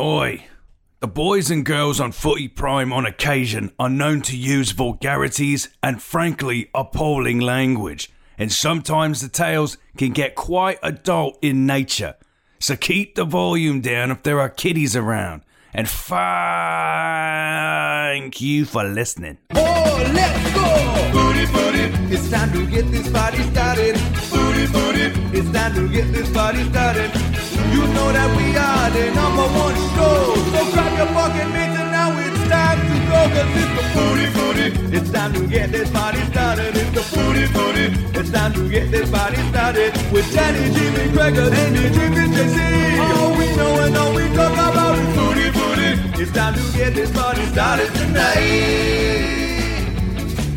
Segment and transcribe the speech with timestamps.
[0.00, 0.46] Oi!
[0.98, 6.02] The boys and girls on Footy Prime on occasion are known to use vulgarities and
[6.02, 12.16] frankly appalling language, and sometimes the tales can get quite adult in nature.
[12.58, 16.10] So keep the volume down if there are kiddies around, and thank
[18.40, 19.38] you for listening.
[19.54, 21.12] Oh, let's go!
[21.12, 21.73] Booty, booty.
[22.10, 23.94] It's time to get this party started.
[24.32, 25.06] Booty, booty.
[25.36, 27.10] It's time to get this party started.
[27.72, 30.34] You know that we are the number one show.
[30.52, 33.20] So grab your fucking mitts and now it's time to go.
[33.34, 34.96] Cause it's the booty, booty.
[34.96, 36.72] It's time to get this party started.
[36.76, 37.86] It's the booty, booty.
[38.18, 39.92] It's time to get this party started.
[40.12, 42.58] With Danny, Jimmy, Gregor, Andy, Jimmy, JC.
[43.12, 46.22] All we know and all we talk about is booty, booty.
[46.22, 49.43] It's time to get this party started tonight.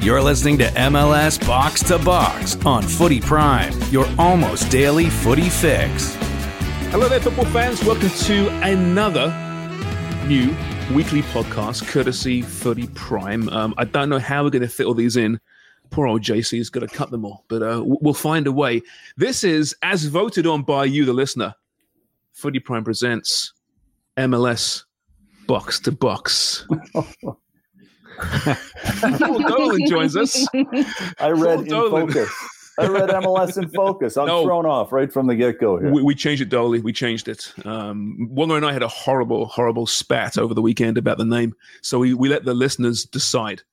[0.08, 6.16] You're listening to MLS Box to Box on Footy Prime, your almost daily footy fix.
[6.91, 7.83] Hello there, football fans.
[7.83, 9.28] Welcome to another
[10.25, 10.55] new
[10.95, 13.50] weekly podcast, courtesy Footy Prime.
[13.50, 15.41] Um, I don't know how we're going to fit all these in.
[15.90, 18.81] Poor old JC is going to cut them all, but uh, we'll find a way.
[19.17, 21.53] This is, as voted on by you, the listener,
[22.31, 23.51] Footy Prime presents
[24.16, 24.85] MLS
[25.47, 26.66] Box to Box.
[28.17, 30.45] Paul Dolan joins us.
[31.19, 32.07] I read in Dolan.
[32.07, 32.29] focus.
[32.79, 34.17] I read MLS in focus.
[34.17, 34.44] I'm No.
[34.44, 35.91] thrown off right from the get go here.
[35.91, 36.79] We, we changed it, Dolly.
[36.79, 37.51] We changed it.
[37.66, 41.55] Um, Wonga and I had a horrible, horrible spat over the weekend about the name.
[41.81, 43.63] So we, we let the listeners decide.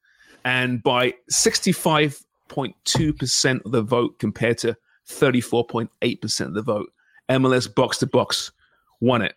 [0.46, 4.76] And by 65.2% of the vote compared to
[5.08, 6.90] 34.8% of the vote,
[7.28, 8.52] MLS Box to Box
[9.00, 9.34] won it.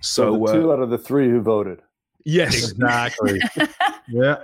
[0.00, 1.80] so So, the two uh, out of the three who voted.
[2.26, 3.40] Yes, Exactly.
[4.08, 4.36] yeah.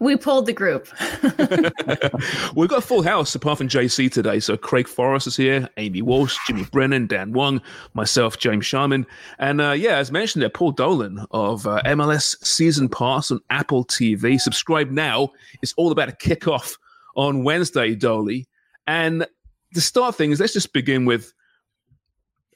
[0.00, 0.88] We pulled the group.
[2.56, 4.40] We've got a full house apart from JC today.
[4.40, 7.60] So Craig Forrest is here, Amy Walsh, Jimmy Brennan, Dan Wong,
[7.94, 9.06] myself, James Sharman.
[9.38, 13.84] And uh, yeah, as mentioned there, Paul Dolan of uh, MLS Season Pass on Apple
[13.84, 14.40] TV.
[14.40, 15.30] Subscribe now.
[15.62, 16.76] It's all about a kickoff
[17.16, 18.48] on Wednesday, Dolly.
[18.86, 19.26] And
[19.74, 21.32] to start things, let's just begin with,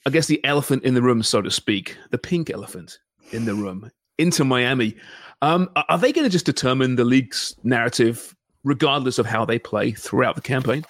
[0.06, 2.98] I guess, the elephant in the room, so to speak, the pink elephant
[3.32, 4.96] in the room, Inter Miami.
[5.42, 9.92] Um, are- they going to just determine the league's narrative regardless of how they play
[9.92, 10.84] throughout the campaign?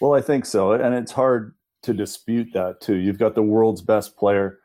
[0.00, 0.72] Well, I think so.
[0.72, 2.94] And it's hard to dispute that, too.
[2.94, 4.58] You've got the world's best player.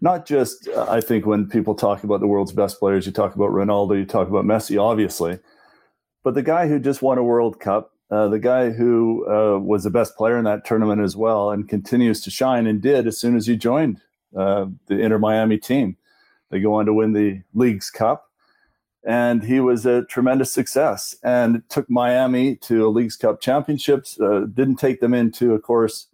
[0.00, 3.36] Not just, uh, I think, when people talk about the world's best players, you talk
[3.36, 5.38] about Ronaldo, you talk about Messi, obviously.
[6.24, 9.84] But the guy who just won a World Cup, uh, the guy who uh, was
[9.84, 13.18] the best player in that tournament as well and continues to shine and did as
[13.18, 14.00] soon as he joined
[14.36, 15.96] uh, the Inter Miami team.
[16.52, 18.28] They go on to win the Leagues Cup.
[19.04, 24.20] And he was a tremendous success and took Miami to a Leagues Cup championships.
[24.20, 26.06] Uh, didn't take them into, of course,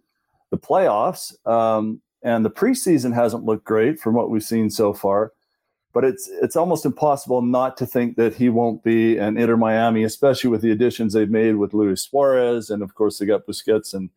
[0.49, 1.35] the playoffs.
[1.45, 5.33] Um, and the preseason hasn't looked great from what we've seen so far.
[5.91, 10.03] But it's it's almost impossible not to think that he won't be an Inter Miami,
[10.03, 13.95] especially with the additions they've made with Luis Suarez, and of course they got Busquets
[13.95, 14.11] and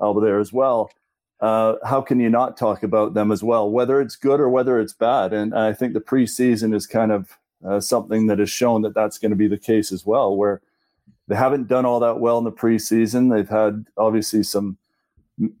[0.00, 0.90] Alba there as well.
[1.40, 4.78] Uh, how can you not talk about them as well, whether it's good or whether
[4.78, 5.32] it's bad?
[5.32, 9.18] And I think the preseason is kind of uh, something that has shown that that's
[9.18, 10.62] going to be the case as well, where
[11.28, 13.34] they haven't done all that well in the preseason.
[13.34, 14.78] They've had obviously some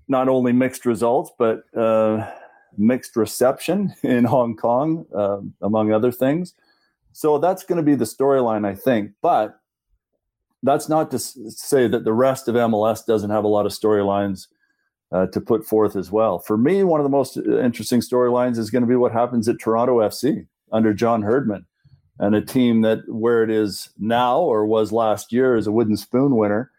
[0.08, 2.30] not only mixed results, but uh,
[2.76, 6.54] mixed reception in Hong Kong, uh, among other things.
[7.12, 9.12] So that's going to be the storyline, I think.
[9.22, 9.58] But
[10.62, 14.48] that's not to say that the rest of MLS doesn't have a lot of storylines
[15.12, 16.38] uh, to put forth as well.
[16.38, 19.48] For me, one of the most uh, interesting storylines is going to be what happens
[19.48, 21.66] at Toronto FC under John Herdman
[22.18, 25.96] and a team that where it is now or was last year is a wooden
[25.96, 26.70] spoon winner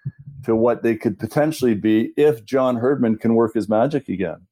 [0.44, 4.46] to what they could potentially be if John Herdman can work his magic again.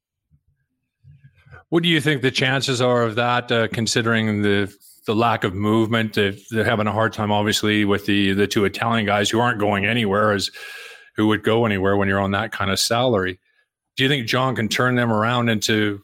[1.69, 4.73] What do you think the chances are of that, uh, considering the
[5.05, 6.13] the lack of movement?
[6.13, 9.85] They're having a hard time, obviously, with the the two Italian guys who aren't going
[9.85, 10.51] anywhere, as
[11.15, 13.39] who would go anywhere when you're on that kind of salary.
[13.95, 16.03] Do you think John can turn them around into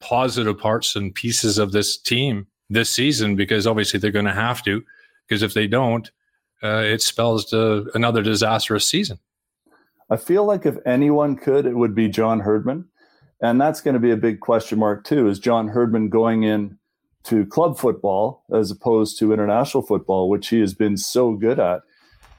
[0.00, 3.34] positive parts and pieces of this team this season?
[3.34, 4.84] Because obviously they're going to have to.
[5.26, 6.10] Because if they don't,
[6.62, 9.18] uh, it spells another disastrous season.
[10.10, 12.86] I feel like if anyone could, it would be John Herdman.
[13.40, 15.28] And that's going to be a big question mark, too.
[15.28, 16.78] Is John Herdman going in
[17.24, 21.82] to club football as opposed to international football, which he has been so good at?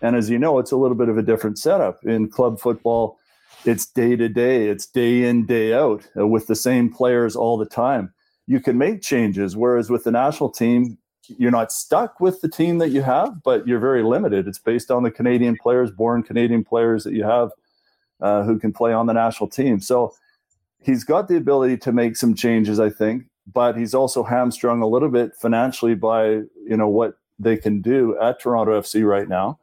[0.02, 2.04] And as you know, it's a little bit of a different setup.
[2.06, 3.19] In club football,
[3.66, 7.58] it's day to day, it's day in, day out uh, with the same players all
[7.58, 8.14] the time.
[8.48, 10.98] You can make changes, whereas with the national team,
[11.38, 14.48] you're not stuck with the team that you have, but you're very limited.
[14.48, 17.52] It's based on the Canadian players, born Canadian players that you have
[18.22, 19.80] uh, who can play on the national team.
[19.80, 20.14] So
[20.82, 24.88] he's got the ability to make some changes, I think, but he's also hamstrung a
[24.88, 29.60] little bit financially by you know what they can do at Toronto FC right now.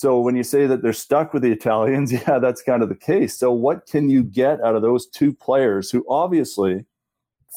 [0.00, 2.94] So when you say that they're stuck with the Italians, yeah, that's kind of the
[2.94, 3.38] case.
[3.38, 6.86] So what can you get out of those two players who obviously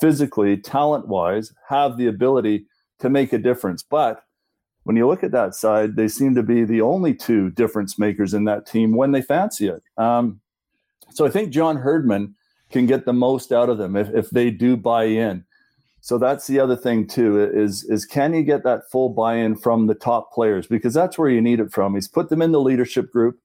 [0.01, 2.66] physically, talent-wise, have the ability
[3.00, 3.81] to make a difference?
[3.81, 4.25] But
[4.84, 8.34] when you look at that side, they seem to be the only two difference makers
[8.34, 9.81] in that team when they fancy it.
[9.96, 10.42] Um,
[11.12, 12.36] so I think John Herdman
[12.69, 15.46] can get the most out of them if, if they do buy in.
[16.03, 19.88] So that's the other thing too is is can you get that full buy-in from
[19.88, 21.95] the top players because that's where you need it from.
[21.95, 23.39] He's put them in the leadership group.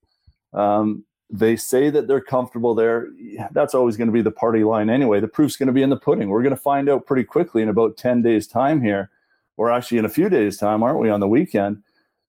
[0.52, 3.06] Um, they say that they're comfortable there.
[3.52, 5.20] That's always going to be the party line anyway.
[5.20, 6.31] The proof's going to be in the pudding.
[6.31, 9.10] We're going to find out pretty quickly in about 10 days time here
[9.56, 11.84] or actually in a few days time, aren't we on the weekend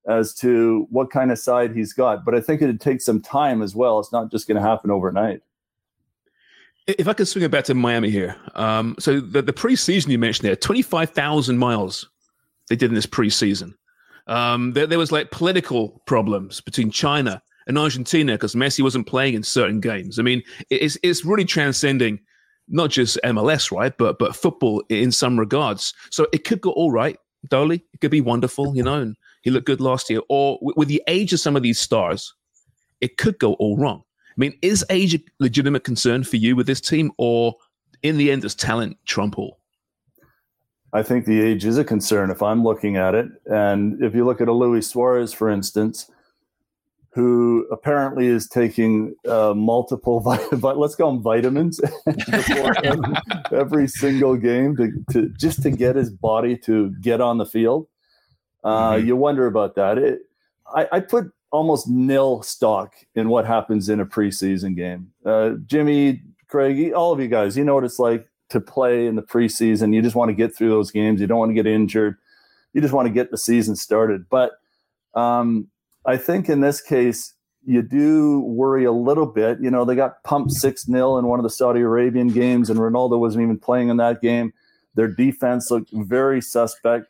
[0.07, 2.23] as to what kind of side he's got.
[2.23, 3.99] But I think it'd take some time as well.
[3.99, 5.41] It's not just going to happen overnight.
[6.97, 8.35] If I could swing it back to Miami here.
[8.55, 12.09] Um, so the, the preseason you mentioned there, 25,000 miles
[12.69, 13.73] they did in this preseason.
[14.27, 19.33] Um, there, there was like political problems between China and Argentina because Messi wasn't playing
[19.33, 20.19] in certain games.
[20.19, 22.19] I mean, it's, it's really transcending
[22.69, 25.93] not just MLS, right, but but football in some regards.
[26.11, 27.17] So it could go all right,
[27.49, 27.83] Dolly.
[27.93, 30.21] It could be wonderful, you know, and he looked good last year.
[30.29, 32.33] Or with the age of some of these stars,
[33.01, 34.03] it could go all wrong.
[34.39, 37.55] I mean, is age a legitimate concern for you with this team, or
[38.03, 39.59] in the end, does talent trump all?
[40.93, 43.27] I think the age is a concern if I'm looking at it.
[43.47, 46.09] And if you look at a Luis Suarez, for instance,
[47.11, 51.81] who apparently is taking uh, multiple, let's call them vitamins,
[53.51, 57.87] every single game to, to, just to get his body to get on the field.
[58.63, 59.05] Uh, mm-hmm.
[59.05, 59.97] You wonder about that.
[59.97, 60.21] It,
[60.73, 65.11] I, I, put almost nil stock in what happens in a preseason game.
[65.25, 69.15] Uh, Jimmy, Craig, all of you guys, you know what it's like to play in
[69.15, 69.93] the preseason.
[69.93, 71.21] You just want to get through those games.
[71.21, 72.17] You don't want to get injured.
[72.73, 74.27] You just want to get the season started.
[74.29, 74.53] But
[75.15, 75.67] um,
[76.05, 77.33] I think in this case,
[77.65, 79.59] you do worry a little bit.
[79.61, 82.79] You know, they got pumped 6 0 in one of the Saudi Arabian games, and
[82.79, 84.53] Ronaldo wasn't even playing in that game.
[84.95, 87.07] Their defense looked very suspect.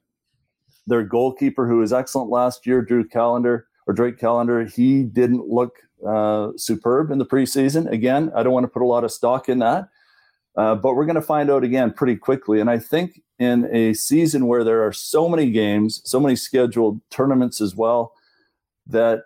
[0.88, 5.80] Their goalkeeper, who was excellent last year, Drew Callender, or Drake Callender, he didn't look
[6.08, 7.92] uh, superb in the preseason.
[7.92, 9.90] Again, I don't want to put a lot of stock in that,
[10.56, 12.60] uh, but we're going to find out again pretty quickly.
[12.60, 17.02] And I think in a season where there are so many games, so many scheduled
[17.10, 18.14] tournaments as well,
[18.86, 19.24] that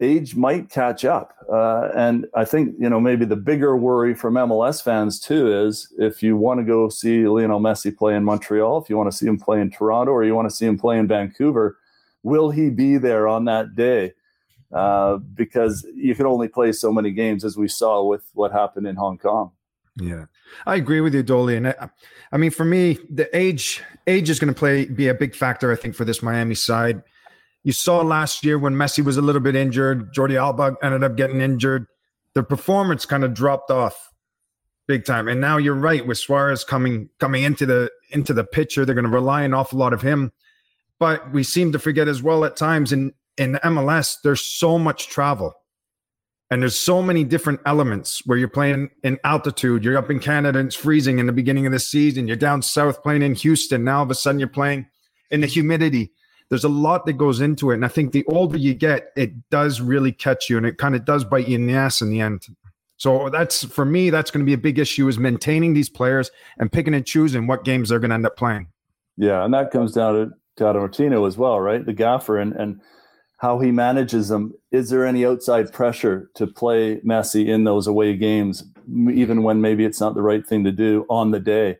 [0.00, 1.34] age might catch up.
[1.52, 5.92] Uh, and I think, you know, maybe the bigger worry from MLS fans too is
[5.98, 9.16] if you want to go see Lionel Messi play in Montreal, if you want to
[9.16, 11.76] see him play in Toronto, or you want to see him play in Vancouver,
[12.22, 14.12] will he be there on that day?
[14.72, 18.86] Uh, because you can only play so many games, as we saw with what happened
[18.86, 19.50] in Hong Kong.
[19.96, 20.26] Yeah,
[20.64, 21.56] I agree with you, Dolly.
[21.56, 21.90] And I,
[22.30, 25.72] I mean, for me, the age age is going to play be a big factor.
[25.72, 27.02] I think for this Miami side,
[27.64, 31.16] you saw last year when Messi was a little bit injured, Jordi Alba ended up
[31.16, 31.86] getting injured.
[32.34, 34.10] The performance kind of dropped off
[34.90, 35.28] big time.
[35.28, 38.84] And now you're right with Suarez coming coming into the into the picture.
[38.84, 40.32] They're going to rely an awful lot of him.
[41.00, 45.08] But we seem to forget as well at times in in MLS, there's so much
[45.08, 45.54] travel.
[46.50, 49.84] And there's so many different elements where you're playing in altitude.
[49.84, 52.26] You're up in Canada and it's freezing in the beginning of the season.
[52.26, 53.84] You're down south playing in Houston.
[53.84, 54.86] Now all of a sudden you're playing
[55.30, 56.12] in the humidity.
[56.48, 57.74] There's a lot that goes into it.
[57.74, 60.96] And I think the older you get, it does really catch you and it kind
[60.96, 62.44] of does bite you in the ass in the end.
[62.96, 66.32] So that's for me, that's going to be a big issue is maintaining these players
[66.58, 68.66] and picking and choosing what games they're going to end up playing.
[69.16, 71.84] Yeah, and that comes down to Tata Martino as well, right?
[71.84, 72.80] The gaffer and and
[73.40, 74.52] how he manages them.
[74.70, 78.62] Is there any outside pressure to play Messi in those away games,
[79.10, 81.78] even when maybe it's not the right thing to do on the day?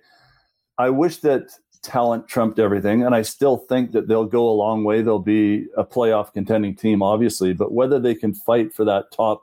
[0.79, 1.51] I wish that
[1.83, 5.03] talent trumped everything, and I still think that they'll go a long way.
[5.03, 9.43] They'll be a playoff contending team, obviously, but whether they can fight for that top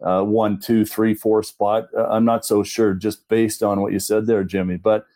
[0.00, 3.92] uh, one, two, three, four spot, uh, I'm not so sure, just based on what
[3.92, 4.76] you said there, Jimmy.
[4.76, 5.06] But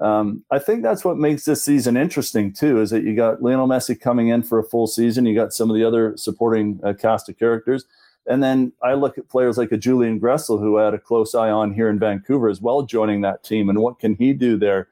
[0.00, 2.80] um, I think that's what makes this season interesting too.
[2.80, 5.70] Is that you got Lionel Messi coming in for a full season, you got some
[5.70, 7.84] of the other supporting uh, cast of characters,
[8.26, 11.34] and then I look at players like a Julian Gressel, who I had a close
[11.34, 14.56] eye on here in Vancouver as well, joining that team, and what can he do
[14.56, 14.88] there?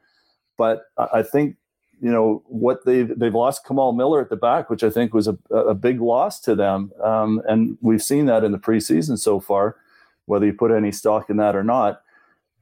[0.57, 1.57] But I think
[2.01, 5.27] you know what they've they've lost Kamal Miller at the back, which I think was
[5.27, 9.39] a, a big loss to them, um, and we've seen that in the preseason so
[9.39, 9.77] far.
[10.25, 12.01] Whether you put any stock in that or not,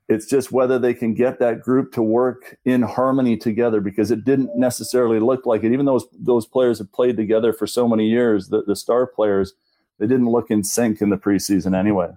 [0.10, 4.26] it's just whether they can get that group to work in harmony together because it
[4.26, 5.72] didn't necessarily look like it.
[5.72, 9.08] Even though those, those players have played together for so many years, the, the star
[9.08, 9.54] players,
[10.00, 12.10] they didn't look in sync in the preseason anyway.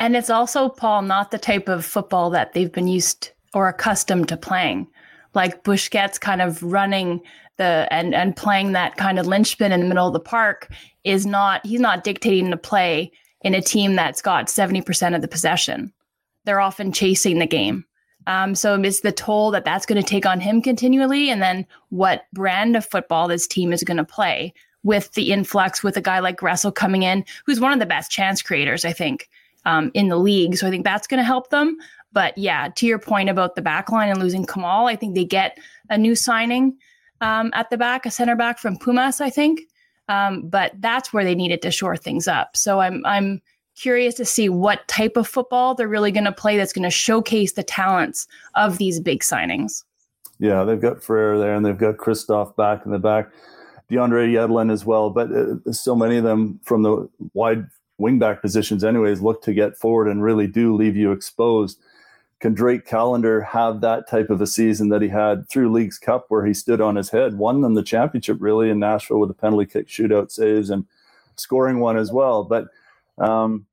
[0.00, 4.28] And it's also, Paul, not the type of football that they've been used or accustomed
[4.28, 4.88] to playing.
[5.34, 7.20] Like Busquets kind of running
[7.58, 10.72] the and and playing that kind of linchpin in the middle of the park
[11.04, 15.28] is not he's not dictating the play in a team that's got 70% of the
[15.28, 15.92] possession
[16.48, 17.84] they're often chasing the game.
[18.26, 21.66] Um, so it's the toll that that's going to take on him continually, and then
[21.90, 24.52] what brand of football this team is going to play
[24.82, 28.10] with the influx with a guy like Gressel coming in, who's one of the best
[28.10, 29.28] chance creators, I think,
[29.64, 30.56] um, in the league.
[30.56, 31.76] So I think that's going to help them.
[32.12, 35.24] But yeah, to your point about the back line and losing Kamal, I think they
[35.24, 35.58] get
[35.90, 36.78] a new signing
[37.20, 39.62] um, at the back, a center back from Pumas, I think.
[40.08, 42.56] Um, but that's where they needed to shore things up.
[42.56, 43.42] So I'm I'm
[43.78, 46.90] curious to see what type of football they're really going to play that's going to
[46.90, 49.84] showcase the talents of these big signings.
[50.38, 53.30] Yeah, they've got Ferrer there and they've got Christoph back in the back,
[53.90, 55.10] DeAndre Yedlin as well.
[55.10, 57.66] But uh, so many of them from the wide
[58.00, 61.80] wingback positions, anyways, look to get forward and really do leave you exposed.
[62.40, 66.26] Can Drake Callender have that type of a season that he had through Leagues Cup
[66.28, 69.34] where he stood on his head, won them the championship really in Nashville with the
[69.34, 70.86] penalty kick shootout saves and
[71.34, 72.44] scoring one as well?
[72.44, 72.68] But
[73.18, 73.66] um,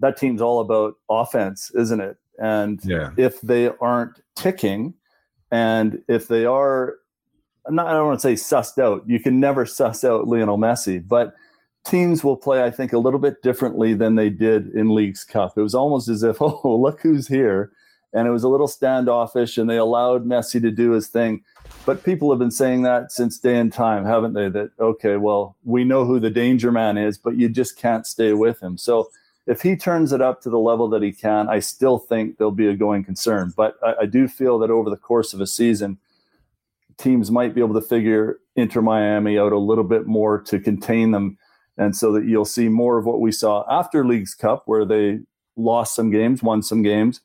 [0.00, 2.16] that team's all about offense, isn't it?
[2.38, 3.10] And yeah.
[3.16, 4.94] if they aren't ticking,
[5.50, 6.96] and if they are,
[7.68, 9.02] not, I don't want to say sussed out.
[9.06, 11.34] You can never suss out Lionel Messi, but
[11.84, 15.56] teams will play, I think, a little bit differently than they did in Leagues Cup.
[15.56, 17.72] It was almost as if, oh, look who's here.
[18.12, 21.42] And it was a little standoffish, and they allowed Messi to do his thing.
[21.84, 24.48] But people have been saying that since day and time, haven't they?
[24.48, 28.32] That, okay, well, we know who the danger man is, but you just can't stay
[28.32, 28.78] with him.
[28.78, 29.10] So
[29.46, 32.50] if he turns it up to the level that he can, I still think there'll
[32.50, 33.52] be a going concern.
[33.56, 35.98] But I, I, do feel that over the course of a season,
[36.96, 41.10] teams might be able to figure Inter Miami out a little bit more to contain
[41.10, 41.38] them.
[41.76, 45.20] And so that you'll see more of what we saw after Leagues Cup, where they
[45.56, 47.20] lost some games, won some games,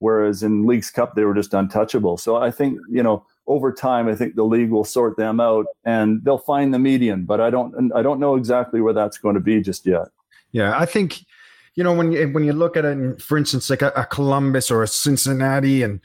[0.00, 2.18] whereas in Leagues Cup, they were just untouchable.
[2.18, 5.66] So I think, you know, over time, I think the league will sort them out
[5.84, 9.34] and they'll find the median, but I don't, I don't know exactly where that's going
[9.34, 10.08] to be just yet.
[10.50, 11.24] Yeah, I think
[11.74, 14.70] you know, when you when you look at it, for instance, like a, a Columbus
[14.70, 16.00] or a Cincinnati, and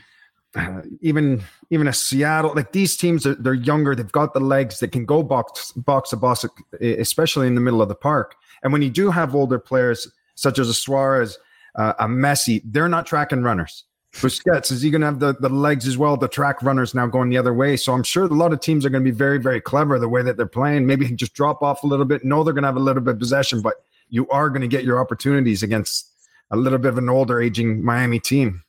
[0.56, 3.96] uh, even even a Seattle, like these teams, are, they're younger.
[3.96, 4.80] They've got the legs.
[4.80, 6.46] They can go box box to box,
[6.82, 8.36] especially in the middle of the park.
[8.64, 11.38] And when you do have older players such as a Suarez,
[11.76, 13.86] uh, a Messi, they're not tracking runners.
[14.14, 16.18] Busquets, is he going to have the, the legs as well?
[16.18, 17.78] The track runners now going the other way.
[17.78, 20.10] So I'm sure a lot of teams are going to be very, very clever the
[20.10, 20.88] way that they're playing.
[20.88, 22.26] Maybe just drop off a little bit.
[22.26, 23.76] Know they're going to have a little bit of possession, but
[24.10, 26.10] you are going to get your opportunities against
[26.52, 28.64] a little bit of an older aging Miami team.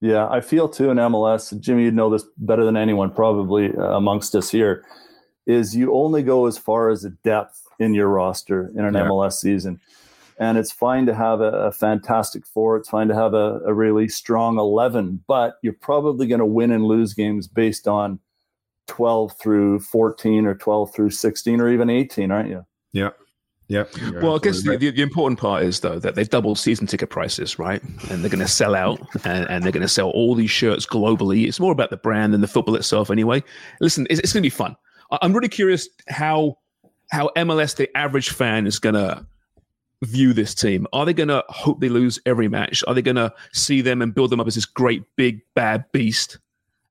[0.00, 3.96] Yeah, I feel too in MLS, Jimmy, you'd know this better than anyone probably uh,
[3.96, 4.84] amongst us here,
[5.46, 9.02] is you only go as far as the depth in your roster in an yeah.
[9.02, 9.80] MLS season.
[10.38, 12.76] And it's fine to have a, a fantastic four.
[12.76, 16.72] It's fine to have a, a really strong 11, but you're probably going to win
[16.72, 18.20] and lose games based on
[18.86, 22.66] 12 through 14 or 12 through 16 or even 18, aren't you?
[22.92, 23.10] Yeah.
[23.68, 23.94] Yep.
[24.22, 27.10] Well, I guess the, the, the, important part is though that they've doubled season ticket
[27.10, 27.82] prices, right?
[28.10, 30.86] And they're going to sell out, and, and they're going to sell all these shirts
[30.86, 31.48] globally.
[31.48, 33.42] It's more about the brand than the football itself, anyway.
[33.80, 34.76] Listen, it's, it's going to be fun.
[35.10, 36.58] I'm really curious how
[37.10, 39.26] how MLS, the average fan, is going to
[40.02, 40.86] view this team.
[40.92, 42.84] Are they going to hope they lose every match?
[42.86, 45.84] Are they going to see them and build them up as this great big bad
[45.92, 46.38] beast,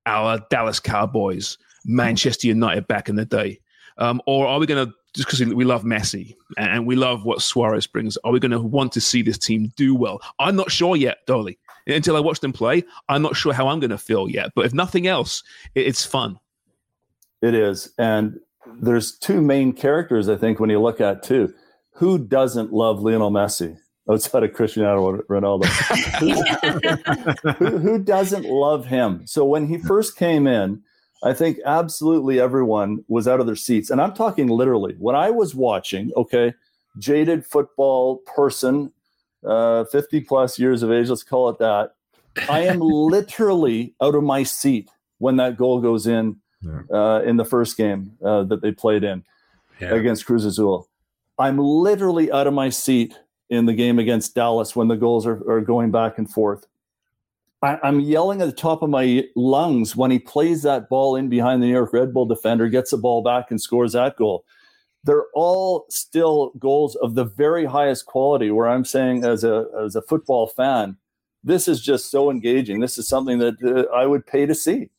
[0.06, 3.60] our Dallas Cowboys, Manchester United back in the day?
[3.98, 7.42] Um, or are we going to just because we love Messi and we love what
[7.42, 10.22] Suarez brings, are we going to want to see this team do well?
[10.40, 11.58] I'm not sure yet, Dolly.
[11.88, 14.52] Until I watch them play, I'm not sure how I'm going to feel yet.
[14.56, 15.44] But if nothing else,
[15.76, 16.40] it's fun.
[17.42, 17.94] It is.
[17.98, 18.40] And
[18.82, 21.54] there's two main characters I think when you look at too.
[21.92, 23.78] Who doesn't love Lionel Messi
[24.10, 25.66] outside of Cristiano Ronaldo?
[26.20, 29.26] who, who, who doesn't love him?
[29.26, 30.82] So when he first came in,
[31.26, 34.96] I think absolutely everyone was out of their seats, and I'm talking literally.
[35.00, 36.54] When I was watching, okay,
[37.00, 38.92] jaded football person,
[39.44, 41.96] uh, 50 plus years of age, let's call it that.
[42.48, 46.82] I am literally out of my seat when that goal goes in yeah.
[46.92, 49.24] uh, in the first game uh, that they played in
[49.80, 49.96] yeah.
[49.96, 50.88] against Cruz Azul.
[51.40, 53.18] I'm literally out of my seat
[53.50, 56.68] in the game against Dallas when the goals are, are going back and forth.
[57.62, 61.30] I, I'm yelling at the top of my lungs when he plays that ball in
[61.30, 64.46] behind the New York Red Bull defender, gets the ball back, and scores that goal.
[65.04, 68.52] They're all still goals of the very highest quality.
[68.52, 70.98] Where I'm saying, as a as a football fan,
[71.44, 72.80] this is just so engaging.
[72.80, 74.90] This is something that uh, I would pay to see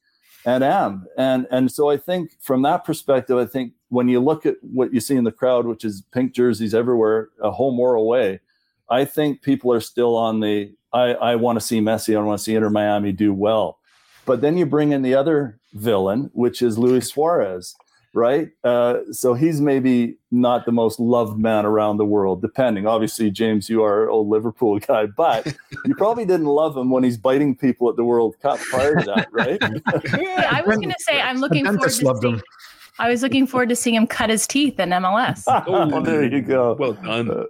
[0.47, 1.07] and am.
[1.19, 4.95] And and so I think from that perspective, I think when you look at what
[4.95, 8.41] you see in the crowd, which is pink jerseys everywhere, a home or away,
[8.89, 12.39] I think people are still on the I, I want to see Messi, I want
[12.39, 13.79] to see Inter Miami do well.
[14.25, 17.77] But then you bring in the other villain, which is Luis Suarez
[18.17, 18.49] right?
[18.65, 22.87] Uh, so he's maybe not the most loved man around the world, depending.
[22.87, 25.47] Obviously, James, you are an old Liverpool guy, but
[25.85, 29.05] you probably didn't love him when he's biting people at the World Cup prior to
[29.05, 29.59] that, right?
[30.19, 32.43] yeah, I was going to say I'm looking forward to seeing,
[32.99, 35.45] I was looking forward to seeing him cut his teeth in MLS.
[35.67, 36.75] oh, there you go.
[36.79, 37.31] Well done.
[37.31, 37.45] Uh,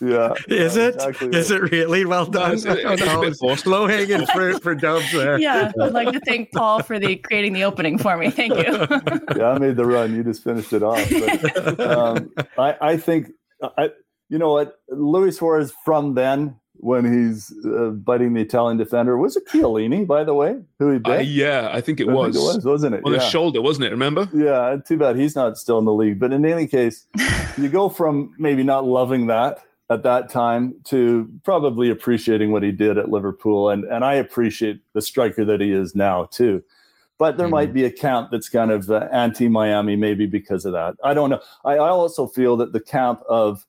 [0.00, 0.34] yeah.
[0.48, 0.94] Is it?
[0.94, 2.04] Exactly Is it really?
[2.04, 2.58] Well done.
[3.66, 5.38] Low hanging fruit for Dubs there.
[5.38, 5.72] Yeah.
[5.80, 8.30] I'd like to thank Paul for the creating the opening for me.
[8.30, 8.62] Thank you.
[9.36, 10.14] yeah, I made the run.
[10.14, 11.08] You just finished it off.
[11.10, 13.32] But, um, I, I think,
[13.62, 13.90] I,
[14.28, 14.76] you know what?
[14.88, 19.16] Luis Suarez from then when he's uh, biting the Italian defender.
[19.16, 21.18] Was it Chiellini, by the way, who he bit?
[21.18, 22.34] Uh, yeah, I think it I was.
[22.34, 23.02] Think it was, wasn't it?
[23.04, 23.18] On yeah.
[23.18, 23.90] the shoulder, wasn't it?
[23.90, 24.28] Remember?
[24.34, 24.76] Yeah.
[24.84, 26.18] Too bad he's not still in the league.
[26.18, 27.06] But in any case,
[27.56, 32.72] you go from maybe not loving that at that time to probably appreciating what he
[32.72, 33.68] did at Liverpool.
[33.68, 36.62] And, and I appreciate the striker that he is now, too.
[37.18, 37.54] But there mm-hmm.
[37.54, 40.94] might be a camp that's kind of uh, anti Miami, maybe because of that.
[41.04, 41.40] I don't know.
[41.64, 43.66] I, I also feel that the camp of,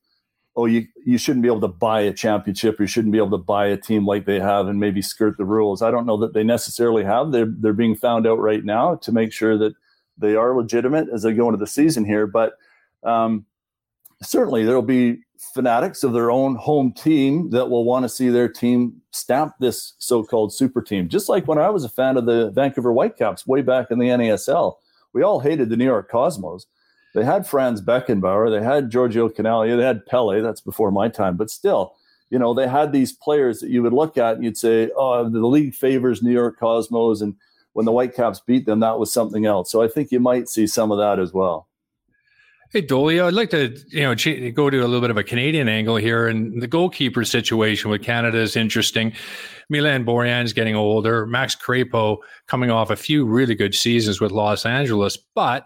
[0.55, 3.43] oh, you, you shouldn't be able to buy a championship, you shouldn't be able to
[3.43, 5.81] buy a team like they have and maybe skirt the rules.
[5.81, 7.31] I don't know that they necessarily have.
[7.31, 9.73] They're, they're being found out right now to make sure that
[10.17, 12.25] they are legitimate as they go into the season here.
[12.27, 12.53] But
[13.03, 13.45] um,
[14.21, 15.22] certainly there'll be
[15.53, 19.93] fanatics of their own home team that will want to see their team stamp this
[19.97, 21.09] so-called super team.
[21.09, 24.07] Just like when I was a fan of the Vancouver Whitecaps way back in the
[24.07, 24.75] NASL,
[25.13, 26.65] we all hated the New York Cosmos.
[27.13, 30.41] They had Franz Beckenbauer, they had Giorgio Chinaglia, they had Pele.
[30.41, 31.93] That's before my time, but still,
[32.31, 35.29] you know, they had these players that you would look at and you'd say, "Oh,
[35.29, 37.35] the league favors New York Cosmos," and
[37.73, 39.71] when the Whitecaps beat them, that was something else.
[39.71, 41.67] So I think you might see some of that as well.
[42.73, 44.15] Hey, Dolio, I'd like to you know
[44.51, 48.01] go to a little bit of a Canadian angle here, and the goalkeeper situation with
[48.01, 49.13] Canada is interesting.
[49.69, 51.27] Milan Borjan's getting older.
[51.27, 55.65] Max Crepeau coming off a few really good seasons with Los Angeles, but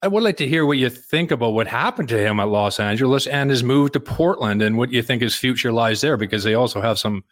[0.00, 2.80] I would like to hear what you think about what happened to him at Los
[2.80, 6.42] Angeles and his move to Portland, and what you think his future lies there, because
[6.42, 7.22] they also have some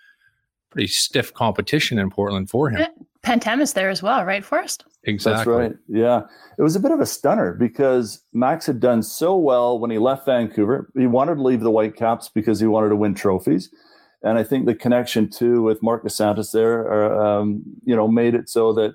[0.68, 2.86] pretty stiff competition in Portland for him.
[3.22, 4.84] Pantemis there as well, right, Forrest?
[5.04, 5.52] Exactly.
[5.52, 5.76] That's right.
[5.88, 6.22] Yeah.
[6.58, 9.98] It was a bit of a stunner because Max had done so well when he
[9.98, 10.90] left Vancouver.
[10.96, 13.70] He wanted to leave the Whitecaps because he wanted to win trophies.
[14.22, 18.34] And I think the connection too with Marc Dos Santos there, um, you know, made
[18.34, 18.94] it so that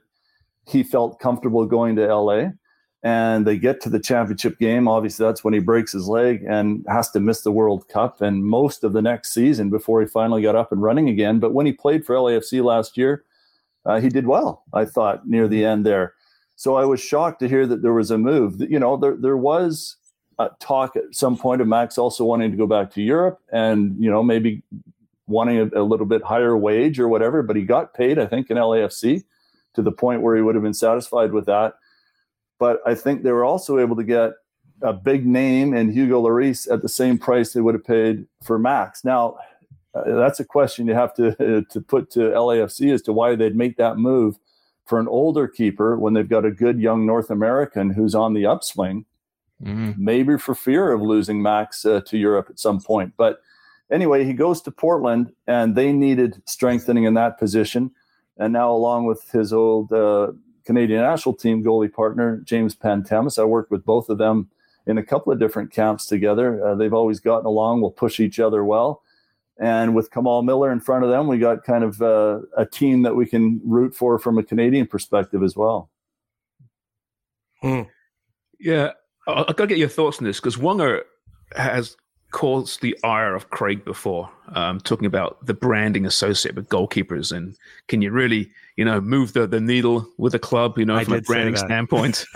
[0.68, 2.50] he felt comfortable going to LA.
[3.04, 4.88] And they get to the championship game.
[4.88, 8.44] Obviously, that's when he breaks his leg and has to miss the World Cup and
[8.44, 11.40] most of the next season before he finally got up and running again.
[11.40, 13.24] But when he played for LAFC last year,
[13.86, 16.14] uh, he did well, I thought, near the end there.
[16.56, 18.62] So I was shocked to hear that there was a move.
[18.62, 19.98] You know, there there was
[20.40, 23.96] a talk at some point of Max also wanting to go back to Europe and
[24.02, 24.64] you know maybe
[25.28, 27.44] wanting a, a little bit higher wage or whatever.
[27.44, 29.24] But he got paid, I think, in LAFC
[29.74, 31.76] to the point where he would have been satisfied with that.
[32.58, 34.34] But I think they were also able to get
[34.82, 38.60] a big name in Hugo Lloris at the same price they would have paid for
[38.60, 39.04] Max.
[39.04, 39.38] Now,
[39.96, 41.28] uh, that's a question you have to
[41.58, 44.38] uh, to put to LAFC as to why they'd make that move
[44.86, 48.46] for an older keeper when they've got a good young North American who's on the
[48.46, 49.06] upswing.
[49.64, 49.92] Mm-hmm.
[49.98, 53.14] Maybe for fear of losing Max uh, to Europe at some point.
[53.18, 53.40] But
[53.90, 57.92] anyway, he goes to Portland, and they needed strengthening in that position.
[58.38, 60.34] And now, along with his old uh,
[60.66, 64.50] Canadian national team goalie partner James Pantemis, I worked with both of them
[64.86, 66.64] in a couple of different camps together.
[66.64, 67.82] Uh, they've always gotten along.
[67.82, 69.02] We'll push each other well.
[69.60, 73.04] And with Kamal Miller in front of them, we got kind of uh, a team
[73.04, 75.90] that we can root for from a Canadian perspective as well.
[77.62, 77.84] Hmm.
[78.60, 78.92] Yeah,
[79.28, 81.04] I, got to get your thoughts on this because Wonger
[81.56, 81.96] has
[82.36, 87.58] caused the ire of Craig before, um, talking about the branding associated with goalkeepers and
[87.88, 91.06] can you really, you know, move the, the needle with a club, you know, I
[91.06, 92.26] from a branding standpoint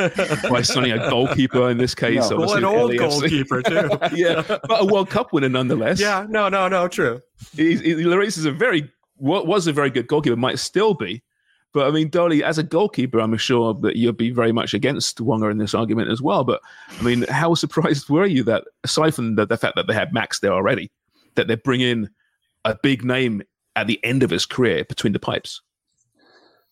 [0.50, 2.30] by signing a goalkeeper in this case.
[2.30, 2.38] No.
[2.38, 2.98] Well, an old LAFC.
[2.98, 3.90] goalkeeper, too.
[4.16, 6.00] yeah, but a World Cup winner nonetheless.
[6.00, 7.22] Yeah, no, no, no, true.
[7.58, 11.22] He's, he, Lloris is a very was a very good goalkeeper, might still be.
[11.74, 15.18] But I mean, Dolly, as a goalkeeper, I'm sure that you'd be very much against
[15.18, 16.44] Wonger in this argument as well.
[16.44, 16.62] But
[17.00, 20.14] I mean, how surprised were you that, aside from the, the fact that they had
[20.14, 20.92] Max there already,
[21.36, 22.10] that they bring in
[22.66, 23.44] a big name
[23.76, 25.62] at the end of his career between the pipes?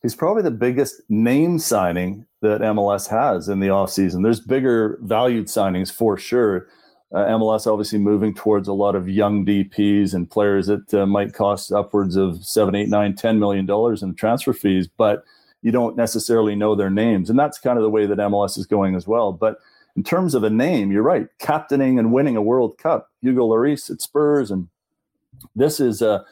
[0.02, 4.24] He's probably the biggest name signing that MLS has in the offseason.
[4.24, 6.68] There's bigger valued signings for sure.
[7.14, 11.34] Uh, MLS obviously moving towards a lot of young DPs and players that uh, might
[11.34, 15.24] cost upwards of seven, eight, nine, ten million dollars in transfer fees, but
[15.62, 18.66] you don't necessarily know their names, and that's kind of the way that MLS is
[18.66, 19.32] going as well.
[19.32, 19.58] But
[19.96, 23.90] in terms of a name, you're right, captaining and winning a World Cup, Hugo Lloris
[23.90, 24.68] at Spurs, and
[25.56, 26.26] this is a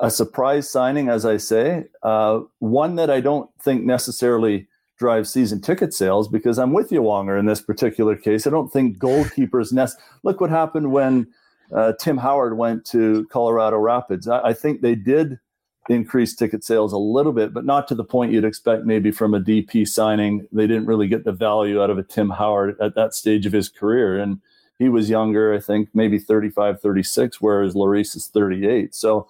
[0.00, 4.68] a surprise signing, as I say, uh, one that I don't think necessarily
[5.00, 8.46] drives season ticket sales because I'm with you, Wonger, in this particular case.
[8.46, 9.98] I don't think goalkeepers nest.
[10.22, 11.26] Look what happened when
[11.74, 14.28] uh, Tim Howard went to Colorado Rapids.
[14.28, 15.40] I, I think they did
[15.88, 19.32] increase ticket sales a little bit, but not to the point you'd expect maybe from
[19.32, 20.46] a DP signing.
[20.52, 23.54] They didn't really get the value out of a Tim Howard at that stage of
[23.54, 24.18] his career.
[24.18, 24.38] And
[24.78, 28.94] he was younger, I think maybe 35, 36, whereas Lloris is 38.
[28.94, 29.28] So,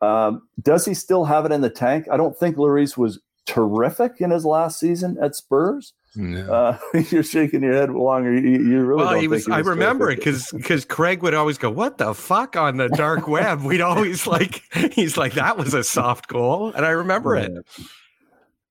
[0.00, 2.06] um, does he still have it in the tank?
[2.10, 5.92] I don't think Lloris was terrific in his last season at Spurs.
[6.18, 6.76] Uh,
[7.10, 8.40] you're shaking your head, Wonger.
[8.42, 9.48] You, you really well, don't he think was.
[9.48, 10.24] I remember it terrific.
[10.24, 13.62] because because Craig would always go, "What the fuck?" on the dark web.
[13.62, 17.52] We'd always like, he's like, "That was a soft goal," and I remember it.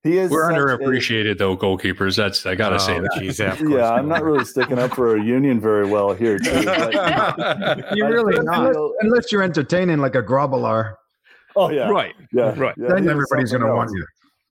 [0.02, 0.30] He is.
[0.30, 2.16] We're such a- underappreciated though, goalkeepers.
[2.16, 3.10] That's I gotta say Oh, that.
[3.18, 6.38] geez, yeah, Yeah, I'm not really sticking up for a union very well here.
[6.38, 8.72] Too, but- You're really I not.
[8.72, 10.94] feel- Unless you're entertaining like a Grobbelaar,
[11.56, 12.14] oh yeah, Right.
[12.32, 12.74] yeah, Right.
[12.78, 14.04] yeah, then everybody's going something to want you.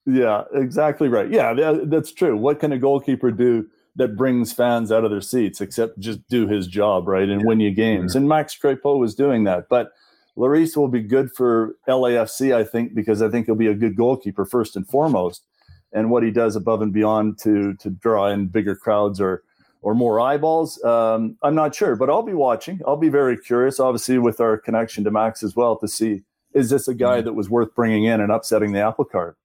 [0.08, 1.30] Yeah, exactly right.
[1.30, 2.38] Yeah, that, that's true.
[2.38, 3.68] What can a goalkeeper do
[3.98, 7.60] that brings fans out of their seats except just do his job, right, and win
[7.60, 8.16] you games?
[8.16, 9.68] And Max Crepeau was doing that.
[9.68, 9.92] But
[10.38, 13.98] Lloris will be good for LAFC, I think, because I think he'll be a good
[13.98, 15.44] goalkeeper first and foremost.
[15.92, 19.44] And what he does above and beyond to to draw in bigger crowds or
[19.82, 21.98] or more eyeballs, um, I'm not sure.
[21.98, 22.80] But I'll be watching.
[22.88, 26.70] I'll be very curious, obviously, with our connection to Max as well, to see is
[26.70, 29.38] this a guy that was worth bringing in and upsetting the apple cart.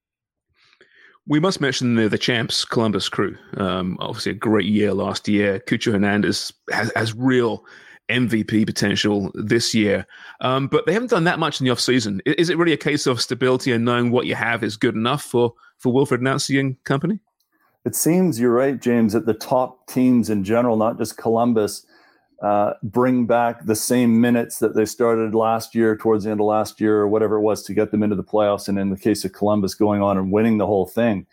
[1.26, 3.36] We must mention the, the champs, Columbus Crew.
[3.56, 5.60] Um, obviously, a great year last year.
[5.60, 7.64] Cucho Hernandez has, has real
[8.08, 10.04] MVP potential this year,
[10.40, 12.20] um, but they haven't done that much in the offseason.
[12.26, 14.96] I- Is it really a case of stability and knowing what you have is good
[14.96, 17.20] enough for, for Wilfried Nancy and company?
[17.84, 21.86] It seems you're right, James, that the top teams in general, not just Columbus,
[22.42, 26.46] uh, bring back the same minutes that they started last year, towards the end of
[26.46, 28.68] last year, or whatever it was, to get them into the playoffs.
[28.68, 31.26] And in the case of Columbus, going on and winning the whole thing.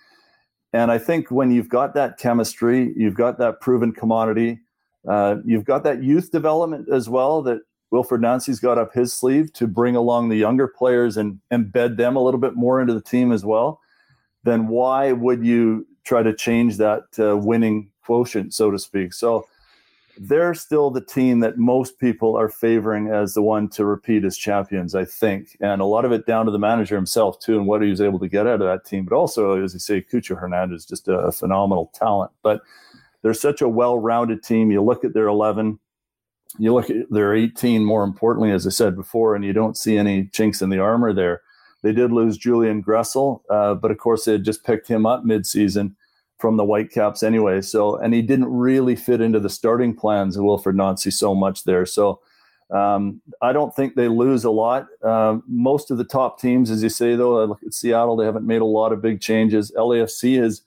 [0.72, 4.60] And I think when you've got that chemistry, you've got that proven commodity,
[5.08, 9.52] uh, you've got that youth development as well that Wilfried Nancy's got up his sleeve
[9.54, 13.02] to bring along the younger players and embed them a little bit more into the
[13.02, 13.80] team as well.
[14.44, 19.14] Then why would you try to change that uh, winning quotient, so to speak?
[19.14, 19.48] So
[20.22, 24.36] they're still the team that most people are favoring as the one to repeat as
[24.36, 25.56] champions, I think.
[25.62, 28.02] And a lot of it down to the manager himself, too, and what he was
[28.02, 29.06] able to get out of that team.
[29.06, 32.32] But also, as you say, Cucho Hernandez, is just a, phenomenal talent.
[32.44, 32.62] But
[33.22, 34.72] they're such a well rounded team.
[34.72, 35.80] You look at their 11,
[36.58, 39.98] you look at their 18, more importantly, as I said before, and you don't see
[39.98, 41.42] any chinks in the armor there.
[41.82, 45.24] They did lose Julian Gressel, uh, but of course, they had just picked him up
[45.24, 45.96] midseason
[46.40, 47.62] from the Whitecaps anyway.
[47.62, 51.66] So, and he didn't really fit into the starting plans of Wilfried Nancy so much
[51.66, 51.86] there.
[51.86, 52.22] So,
[52.72, 54.88] um, I don't think they lose a lot.
[55.04, 58.26] Um, most of the top teams, as you say, though, I look at Seattle, they
[58.26, 59.72] haven't made a lot of big changes.
[59.76, 60.62] LAFC has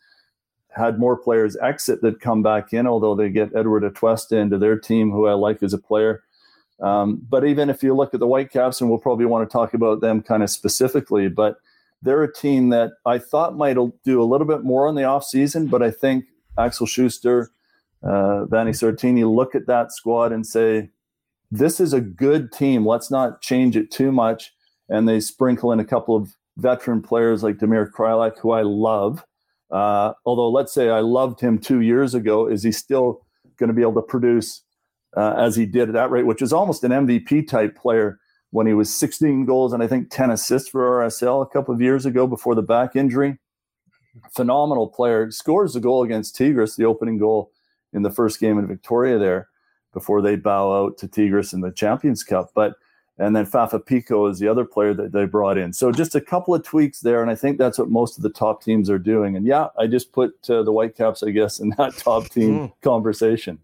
[0.71, 4.79] had more players exit that come back in, although they get Eduard Atuesta into their
[4.79, 6.23] team, who I like as a player.
[6.81, 9.73] Um, but even if you look at the Whitecaps, and we'll probably want to talk
[9.73, 11.59] about them kind of specifically, but
[12.03, 15.71] they're a team that I thought might do a little bit more in the offseason,
[15.71, 16.25] but I think
[16.59, 17.51] Axel Schuster,
[18.03, 20.91] uh, Vanni Sartini look at that squad and say,
[21.51, 22.87] this is a good team.
[22.87, 24.53] Let's not change it too much.
[24.88, 29.25] And they sprinkle in a couple of veteran players like Damir Kreilach, who I love.
[29.71, 33.25] Uh, although, let's say I loved him two years ago, is he still
[33.59, 34.62] going to be able to produce
[35.17, 38.19] uh, as he did at that rate, which is almost an MVP type player
[38.53, 41.81] when he was 16 goals and I think 10 assists for RSL a couple of
[41.81, 43.38] years ago before the back injury.
[44.31, 45.31] Phenomenal player.
[45.31, 47.51] Scores the goal against Tigres, the opening goal
[47.95, 49.49] in the first game in Victoria there
[49.95, 52.51] before they bow out to Tigres in the Champions Cup.
[52.55, 52.75] But
[53.19, 55.73] and then Fafa Picault is the other player that they brought in.
[55.73, 58.31] So just a couple of tweaks there, and I think that's what most of the
[58.31, 59.37] top teams are doing.
[59.37, 62.73] And yeah, I just put uh, the Whitecaps, I guess, in that top team mm.
[62.83, 63.59] conversation.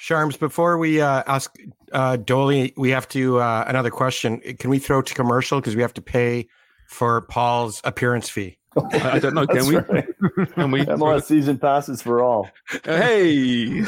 [0.00, 1.54] Sharms, before we uh, ask
[1.92, 4.40] uh, Dolly, we have to uh, another question.
[4.58, 6.46] Can we throw to commercial because we have to pay
[6.88, 8.58] for Paul's appearance fee?
[8.92, 9.46] I don't know.
[9.46, 9.76] Can we?
[9.76, 10.06] Right.
[10.54, 10.84] Can we?
[10.84, 12.50] MLS season passes for all.
[12.84, 13.82] Hey,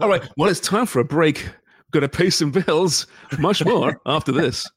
[0.00, 0.28] all right.
[0.36, 1.48] Well, it's time for a break.
[1.92, 3.06] Got to pay some bills.
[3.38, 4.68] Much more after this.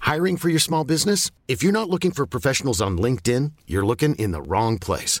[0.00, 1.30] Hiring for your small business?
[1.48, 5.20] If you're not looking for professionals on LinkedIn, you're looking in the wrong place.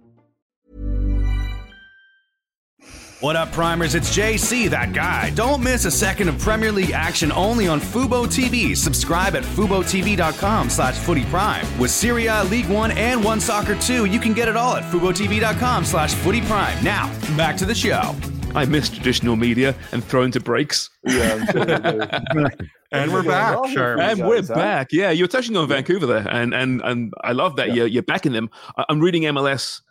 [3.21, 3.93] What up, Primers?
[3.93, 5.29] It's JC, that guy.
[5.35, 8.75] Don't miss a second of Premier League action only on Fubo TV.
[8.75, 11.63] Subscribe at FuboTV.com slash Footy Prime.
[11.77, 14.91] With Serie A, League One, and One Soccer 2, you can get it all at
[14.91, 16.83] FuboTV.com slash Footy Prime.
[16.83, 18.15] Now, back to the show.
[18.55, 20.89] I miss traditional media and thrown to breaks.
[21.05, 21.45] Yeah,
[22.91, 23.69] and we're back.
[23.69, 24.01] Sure.
[24.01, 24.91] And we're back.
[24.91, 27.73] Yeah, you're touching on Vancouver there, and and and I love that yeah.
[27.75, 28.49] you're, you're backing them.
[28.89, 29.81] I'm reading MLS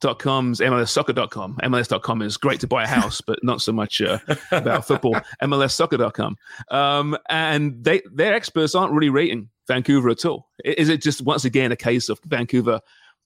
[0.00, 1.58] MLSsoccer.com's MLSsoccer.com.
[1.62, 4.18] MLS.com is great to buy a house, but not so much uh,
[4.50, 5.14] about football.
[5.42, 6.36] MLSsoccer.com.
[6.70, 10.48] Um, and they their experts aren't really rating Vancouver at all.
[10.64, 12.80] Is it just once again a case of Vancouver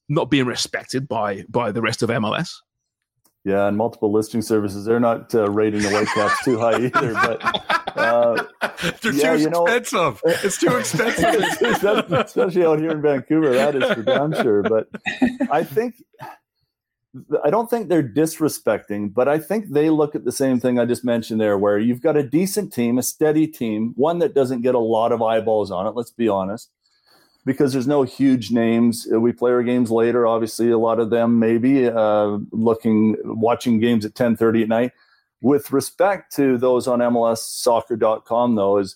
[0.09, 2.51] not being respected by by the rest of MLS?
[3.43, 7.13] Yeah, and multiple listing services, they're not uh, rating the Whitecaps too high either.
[7.13, 8.43] But uh,
[9.03, 9.93] they're yeah, too expensive.
[9.93, 13.53] Know, it's too expensive, especially out here in Vancouver.
[13.53, 14.63] That is for damn sure.
[14.63, 14.87] But
[15.51, 15.93] I think
[17.43, 20.85] I don't think they're disrespecting, but I think they look at the same thing I
[20.85, 24.61] just mentioned there, where you've got a decent team, a steady team, one that doesn't
[24.61, 25.91] get a lot of eyeballs on it.
[25.95, 26.71] Let's be honest,
[27.45, 29.07] because there's no huge names.
[29.09, 30.27] We play our games later.
[30.27, 34.91] Obviously, a lot of them maybe uh, looking, watching games at 10:30 at night.
[35.41, 38.95] With respect to those on MLSsoccer.com, though, is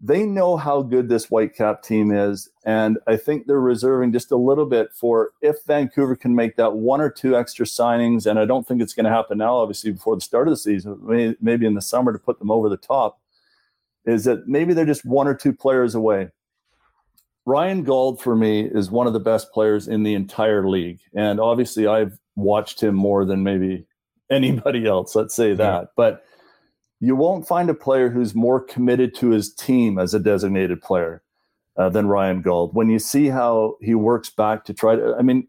[0.00, 2.50] they know how good this Whitecap team is.
[2.64, 6.74] And I think they're reserving just a little bit for if Vancouver can make that
[6.74, 8.26] one or two extra signings.
[8.26, 10.58] And I don't think it's going to happen now, obviously, before the start of the
[10.58, 13.20] season, maybe in the summer to put them over the top,
[14.04, 16.28] is that maybe they're just one or two players away.
[17.46, 20.98] Ryan Gauld, for me, is one of the best players in the entire league.
[21.14, 23.86] And obviously, I've watched him more than maybe
[24.30, 25.90] anybody else, let's say that.
[25.96, 26.24] But
[27.00, 31.22] you won't find a player who's more committed to his team as a designated player
[31.76, 32.74] uh, than Ryan Gauld.
[32.74, 35.46] When you see how he works back to try to, I mean,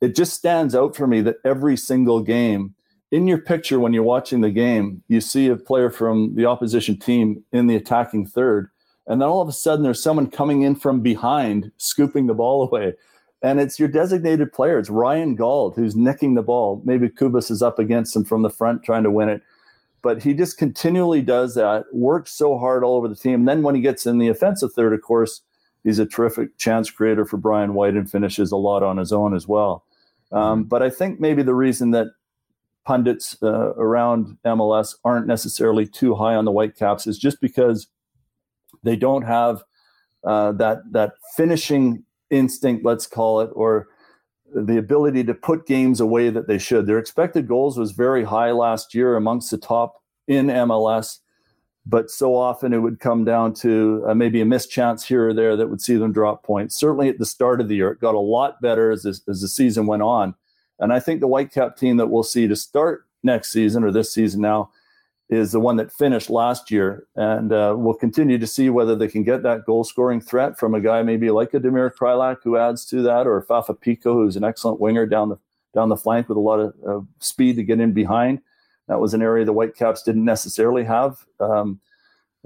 [0.00, 2.74] it just stands out for me that every single game,
[3.10, 6.98] in your picture when you're watching the game, you see a player from the opposition
[6.98, 8.68] team in the attacking third,
[9.06, 12.62] and then all of a sudden there's someone coming in from behind, scooping the ball
[12.66, 12.94] away.
[13.42, 14.78] And it's your designated player.
[14.78, 16.80] It's Ryan Gauld who's nicking the ball.
[16.84, 19.42] Maybe Kubas is up against him from the front trying to win it
[20.06, 23.40] but he just continually does that, works so hard all over the team.
[23.40, 25.40] And then when he gets in the offensive third, of course,
[25.82, 29.34] he's a terrific chance creator for Brian White and finishes a lot on his own
[29.34, 29.84] as well.
[30.30, 30.68] Um, mm-hmm.
[30.68, 32.06] but I think maybe the reason that
[32.84, 37.88] pundits uh, around MLS aren't necessarily too high on the Whitecaps is just because
[38.84, 39.64] they don't have
[40.22, 43.88] uh, that that finishing instinct, let's call it, or
[44.64, 46.86] the ability to put games away that they should.
[46.86, 51.20] Their expected goals was very high last year, amongst the top in MLS,
[51.84, 55.34] but so often it would come down to uh, maybe a missed chance here or
[55.34, 56.74] there that would see them drop points.
[56.74, 59.40] Certainly at the start of the year, it got a lot better as this, as
[59.42, 60.34] the season went on,
[60.78, 64.12] and I think the Whitecap team that we'll see to start next season or this
[64.12, 64.70] season now
[65.28, 67.06] is the one that finished last year.
[67.16, 70.74] And uh, we'll continue to see whether they can get that goal scoring threat from
[70.74, 74.36] a guy maybe like a Damir Kreilach who adds to that, or Fafa Picault who's
[74.36, 75.38] an excellent winger down the
[75.74, 78.40] down the flank with a lot of speed to get in behind.
[78.88, 81.80] That was an area the Whitecaps didn't necessarily have um,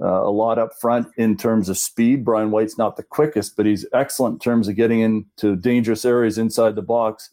[0.01, 2.25] uh, a lot up front in terms of speed.
[2.25, 6.37] Brian White's not the quickest, but he's excellent in terms of getting into dangerous areas
[6.37, 7.29] inside the box.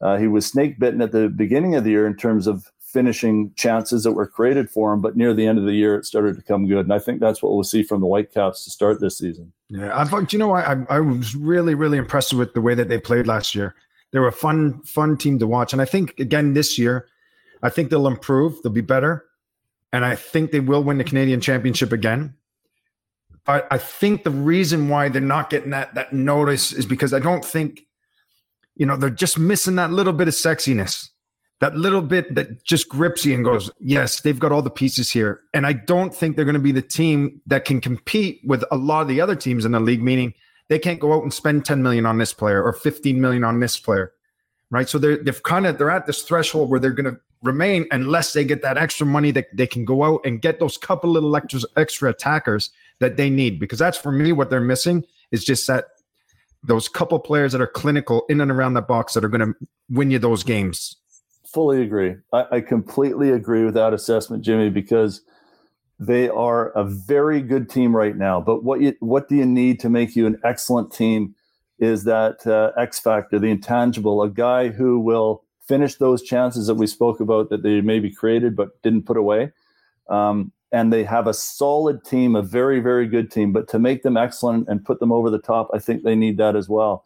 [0.00, 3.52] Uh, he was snake bitten at the beginning of the year in terms of finishing
[3.56, 6.36] chances that were created for him, but near the end of the year, it started
[6.36, 6.86] to come good.
[6.86, 9.52] And I think that's what we'll see from the Whitecaps to start this season.
[9.68, 12.88] Yeah, I thought, you know, I, I was really, really impressed with the way that
[12.88, 13.74] they played last year.
[14.12, 15.72] They were a fun, fun team to watch.
[15.72, 17.06] And I think, again, this year,
[17.62, 19.24] I think they'll improve, they'll be better.
[19.92, 22.34] And I think they will win the Canadian Championship again.
[23.44, 27.18] But I think the reason why they're not getting that that notice is because I
[27.18, 27.82] don't think,
[28.76, 31.08] you know, they're just missing that little bit of sexiness
[31.60, 35.10] that little bit that just grips you and goes, yes, they've got all the pieces
[35.10, 35.42] here.
[35.52, 38.76] And I don't think they're going to be the team that can compete with a
[38.76, 40.32] lot of the other teams in the league, meaning
[40.68, 43.60] they can't go out and spend 10 million on this player or 15 million on
[43.60, 44.12] this player.
[44.70, 44.88] Right.
[44.88, 48.44] So they're they've kind of they're at this threshold where they're gonna remain unless they
[48.44, 51.60] get that extra money that they can go out and get those couple little extra
[51.76, 52.70] extra attackers
[53.00, 53.58] that they need.
[53.58, 55.86] Because that's for me what they're missing is just that
[56.62, 59.54] those couple players that are clinical in and around the box that are going to
[59.88, 60.99] win you those games
[61.52, 62.16] fully agree.
[62.32, 65.22] I, I, completely agree with that assessment, Jimmy, because
[65.98, 68.40] they are a very good team right now.
[68.40, 71.34] But what you what do you need to make you an excellent team
[71.78, 76.74] is that uh, X factor, the intangible, a guy who will finish those chances that
[76.74, 79.52] we spoke about that they maybe created but didn't put away.
[80.08, 83.52] Um, and they have a solid team, a very, very good team.
[83.52, 86.38] But to make them excellent and put them over the top, I think they need
[86.38, 87.04] that as well.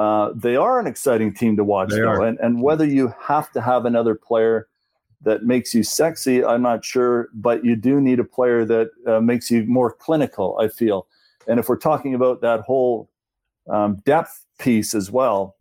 [0.00, 2.22] Uh, they are an exciting team to watch, they though.
[2.22, 4.66] And, and whether you have to have another player
[5.20, 9.20] that makes you sexy, I'm not sure, but you do need a player that uh,
[9.20, 11.06] makes you more clinical, I feel.
[11.46, 13.10] And if we're talking about that whole
[13.68, 15.56] um, depth piece as well,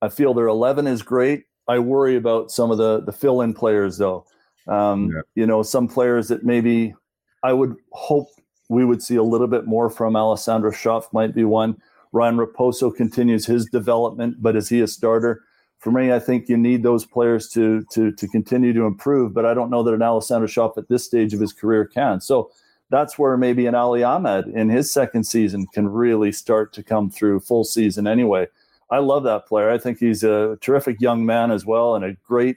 [0.00, 1.44] I feel their 11 is great.
[1.68, 4.24] I worry about some of the, the fill in players, though.
[4.68, 5.20] Um, yeah.
[5.34, 6.94] You know, some players that maybe
[7.42, 8.28] I would hope
[8.70, 10.16] we would see a little bit more from.
[10.16, 11.76] Alessandro Schöpf might be one.
[12.12, 15.42] Ryan Raposo continues his development, but is he a starter?
[15.78, 19.32] For me, I think you need those players to to to continue to improve.
[19.32, 22.20] But I don't know that an Alessandro Schöpf at this stage of his career can.
[22.20, 22.50] So
[22.90, 27.08] that's where maybe an Ali Ahmed in his second season can really start to come
[27.08, 28.48] through full season anyway.
[28.90, 29.70] I love that player.
[29.70, 32.56] I think he's a terrific young man as well and a great,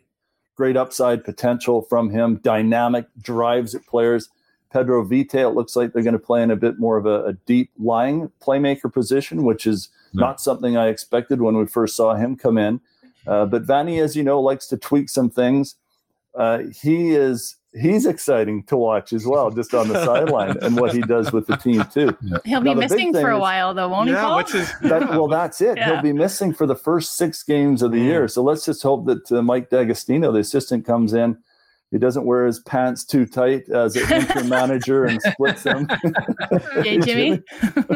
[0.56, 2.38] great upside potential from him.
[2.38, 4.30] Dynamic, drives at players.
[4.74, 7.26] Pedro Vite, it looks like they're going to play in a bit more of a,
[7.26, 12.16] a deep lying playmaker position, which is not something I expected when we first saw
[12.16, 12.82] him come in.
[13.28, 15.76] Uh, but Vanni, as you know, likes to tweak some things.
[16.36, 20.94] Uh, he is he's exciting to watch as well, just on the sideline and what
[20.94, 22.18] he does with the team too.
[22.44, 24.58] He'll now, be missing for a while though, won't yeah, he?
[24.58, 25.78] His, that, well, that's it.
[25.78, 25.94] Yeah.
[25.94, 28.06] He'll be missing for the first six games of the mm.
[28.06, 28.28] year.
[28.28, 31.38] So let's just hope that uh, Mike D'Agostino, the assistant, comes in
[31.94, 35.88] he doesn't wear his pants too tight as an interim manager and splits them.
[36.84, 37.44] Yay, Jimmy.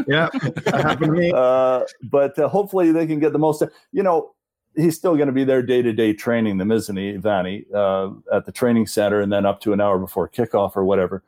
[0.07, 0.29] yeah,
[0.67, 1.31] happened to me.
[1.36, 3.63] Uh, but uh, hopefully they can get the most.
[3.91, 4.36] You know,
[4.75, 8.12] he's still going to be there day to day training them, isn't he, Vanni, uh,
[8.31, 11.23] at the training center and then up to an hour before kickoff or whatever.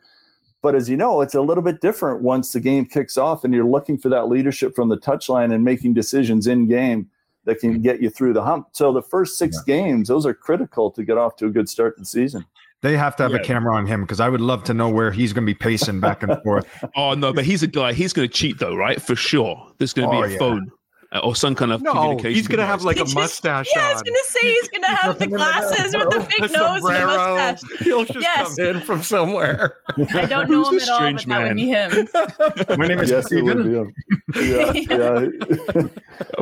[0.62, 3.51] But as you know, it's a little bit different once the game kicks off and
[3.51, 7.10] you're looking for that leadership from the touchline and making decisions in game
[7.45, 8.67] that can get you through the hump.
[8.73, 9.75] So the first six yeah.
[9.75, 12.45] games, those are critical to get off to a good start to the season.
[12.81, 13.39] They have to have yeah.
[13.39, 15.57] a camera on him because I would love to know where he's going to be
[15.57, 16.65] pacing back and forth.
[16.95, 17.91] oh no, but he's a guy.
[17.91, 19.01] He's going to cheat though, right?
[19.01, 19.69] For sure.
[19.77, 20.37] There's going to oh, be a yeah.
[20.37, 20.71] phone
[21.11, 22.35] uh, or some kind of no, communication.
[22.35, 23.67] He's going to have like a mustache.
[23.75, 26.51] yeah, I was going to say he's going to have the glasses with the big
[26.51, 27.79] nose and the mustache.
[27.79, 28.55] He'll just yes.
[28.55, 29.75] come in from somewhere.
[30.13, 31.27] I don't know him at all, but man.
[31.27, 32.77] that would be him.
[32.79, 33.91] My name is yes, Steven.
[34.35, 35.87] Yeah, yeah.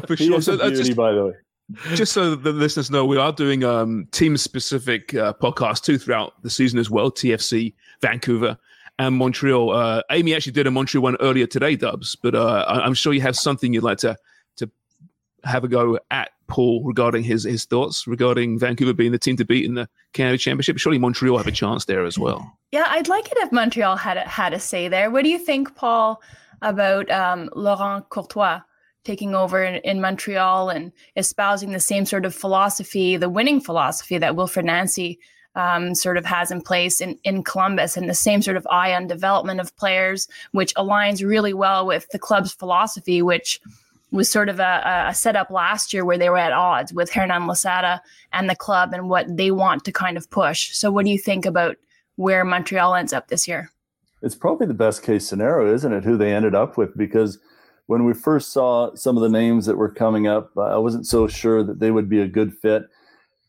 [0.05, 0.41] For sure.
[0.41, 1.33] So, beauty, just, by the way
[1.93, 6.41] just so the listeners know, we are doing um, team specific uh, podcasts too throughout
[6.43, 7.11] the season as well.
[7.11, 8.57] TFC, Vancouver,
[8.99, 9.71] and Montreal.
[9.71, 13.21] Uh, Amy actually did a Montreal one earlier today, Dubs, but uh, I'm sure you
[13.21, 14.17] have something you'd like to
[14.57, 14.69] to
[15.43, 19.45] have a go at Paul regarding his his thoughts regarding Vancouver being the team to
[19.45, 20.77] beat in the Canada Championship.
[20.77, 22.57] Surely Montreal have a chance there as well.
[22.71, 25.11] Yeah, I'd like it if Montreal had a, had a say there.
[25.11, 26.21] What do you think, Paul,
[26.61, 28.61] about um, Laurent Courtois?
[29.07, 34.17] Taking over in, in, Montreal and espousing the same sort of philosophy, the winning philosophy
[34.17, 35.17] that Wilfried Nancy
[35.55, 38.93] um, sort of has in place in, in Columbus, and the same sort of eye
[38.93, 43.61] on development of players, which aligns really well with the club's philosophy, which
[44.11, 47.47] was sort of a, a setup last year where they were at odds with Hernan
[47.47, 48.01] Losada
[48.33, 50.75] and the club and what they want to kind of push.
[50.75, 51.77] So, what do you think about
[52.17, 53.71] where Montreal ends up this year?
[54.21, 56.03] It's probably the best case scenario, isn't it?
[56.03, 57.39] Who they ended up with because
[57.87, 61.27] when we first saw some of the names that were coming up, I wasn't so
[61.27, 62.83] sure that they would be a good fit.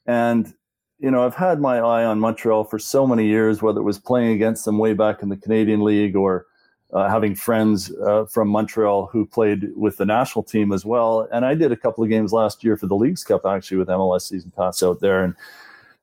[0.06, 0.52] And
[1.00, 3.98] you know, I've had my eye on Montreal for so many years, whether it was
[3.98, 6.46] playing against them way back in the Canadian League or
[6.92, 11.28] uh, having friends uh, from Montreal who played with the national team as well.
[11.30, 13.88] And I did a couple of games last year for the Leagues Cup actually with
[13.88, 15.34] MLS season pass out there and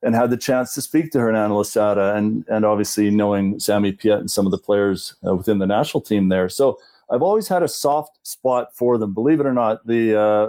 [0.03, 4.19] and had the chance to speak to Hernan Losada and and obviously knowing Sammy Piette
[4.19, 6.47] and some of the players uh, within the national team there.
[6.47, 6.77] So
[7.09, 9.13] I've always had a soft spot for them.
[9.13, 10.47] Believe it or not, the uh,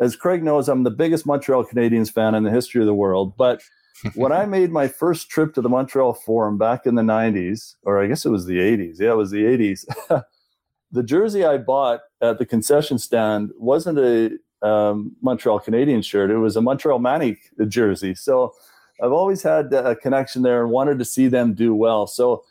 [0.00, 3.36] as Craig knows, I'm the biggest Montreal Canadiens fan in the history of the world.
[3.36, 3.62] But
[4.14, 8.02] when I made my first trip to the Montreal Forum back in the 90s, or
[8.02, 9.86] I guess it was the 80s, yeah, it was the 80s.
[10.92, 16.38] the jersey I bought at the concession stand wasn't a um, Montreal Canadian shirt; it
[16.38, 18.14] was a Montreal Manic jersey.
[18.14, 18.54] So
[19.02, 22.06] I've always had a connection there and wanted to see them do well.
[22.06, 22.44] So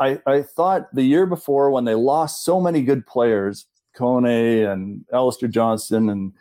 [0.00, 5.04] I, I thought the year before when they lost so many good players, Kone and
[5.12, 6.32] Alistair Johnson and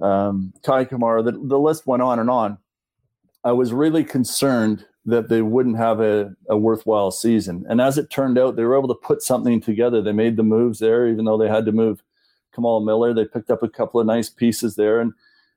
[0.00, 2.58] um, Kei Kamara, the, the list went on and on.
[3.44, 7.66] I was really concerned that they wouldn't have a, a worthwhile season.
[7.68, 10.00] And as it turned out, they were able to put something together.
[10.00, 12.02] They made the moves there, even though they had to move
[12.54, 13.12] Kamal Miller.
[13.12, 15.12] They picked up a couple of nice pieces there and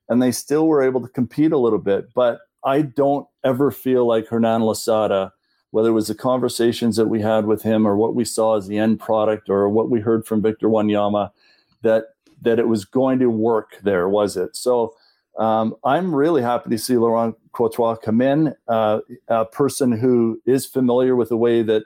[0.09, 2.13] and they still were able to compete a little bit.
[2.13, 5.31] But I don't ever feel like Hernan Losada,
[5.76, 8.65] whether it was the conversations that we had with him or what we saw as
[8.65, 11.32] the end product or what we heard from Victor Wanyama,
[11.82, 12.05] that
[12.41, 14.55] that it was going to work there, was it?
[14.55, 14.95] So
[15.38, 20.65] um, I'm really happy to see Laurent Courtois come in, uh, a person who is
[20.65, 21.84] familiar with the way that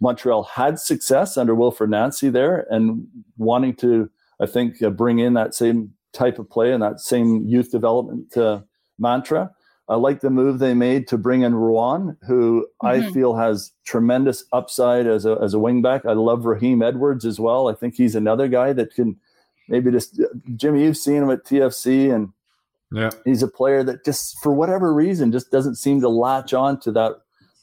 [0.00, 3.06] Montreal had success under Wilfried Nancy there and
[3.38, 7.46] wanting to, I think, uh, bring in that same type of play and that same
[7.46, 8.60] youth development uh,
[8.98, 9.50] mantra.
[9.88, 12.86] I like the move they made to bring in Ruan, who mm-hmm.
[12.86, 16.06] I feel has tremendous upside as a, as a wingback.
[16.06, 17.68] I love Raheem Edwards as well.
[17.68, 19.16] I think he's another guy that can
[19.68, 20.20] maybe just,
[20.56, 22.32] Jimmy, you've seen him at TFC and
[22.94, 23.10] yeah.
[23.24, 26.92] He's a player that just for whatever reason just doesn't seem to latch on to
[26.92, 27.12] that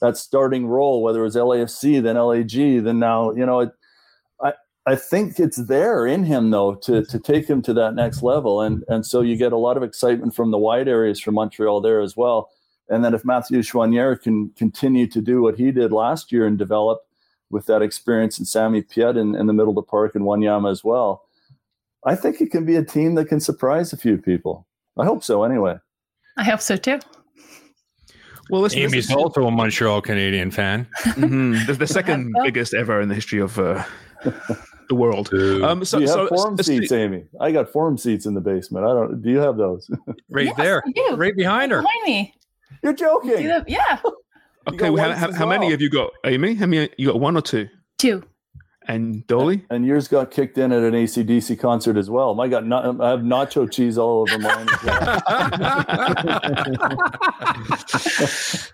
[0.02, 3.72] that starting role, whether it was LAFC, then LAG, then now, you know, it,
[4.86, 8.24] I I think it's there in him though to to take him to that next
[8.24, 8.62] level.
[8.62, 11.82] And and so you get a lot of excitement from the wide areas from Montreal
[11.82, 12.50] there as well.
[12.90, 16.58] And then if Matthew Choinière can continue to do what he did last year and
[16.58, 17.00] develop
[17.50, 20.72] with that experience in Sammy Piette in, in the middle of the park and Wanyama
[20.72, 21.24] as well,
[22.06, 24.68] I think it can be a team that can surprise a few people.
[24.98, 25.44] I hope so.
[25.44, 25.78] Anyway,
[26.38, 27.00] I hope so too.
[28.50, 30.86] Well, listen, Amy's is, also a Montreal Canadian fan.
[31.04, 31.68] Mm-hmm.
[31.68, 33.84] the, the, second biggest ever in the history of uh,
[34.92, 35.34] the world.
[35.64, 37.24] Um, so, do you have so, forum uh, seats, Amy?
[37.40, 38.86] I got forum seats in the basement.
[38.86, 39.22] I don't.
[39.22, 39.90] Do you have those?
[40.30, 40.84] right yes, there,
[41.16, 41.82] right behind her.
[41.82, 42.36] Behind me.
[42.84, 43.42] You're joking.
[43.68, 44.00] Yeah.
[44.68, 44.90] okay.
[44.90, 46.56] Well, how, how, many have you got, Amy?
[46.56, 46.90] How many?
[46.98, 47.70] You got one or two?
[47.98, 48.24] Two.
[48.88, 49.64] And Dolly?
[49.70, 52.34] And yours got kicked in at an ACDC concert as well.
[52.34, 55.22] My God, not, I have nacho cheese all over mine well.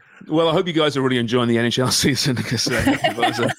[0.28, 3.50] well, I hope you guys are really enjoying the NHL season because uh,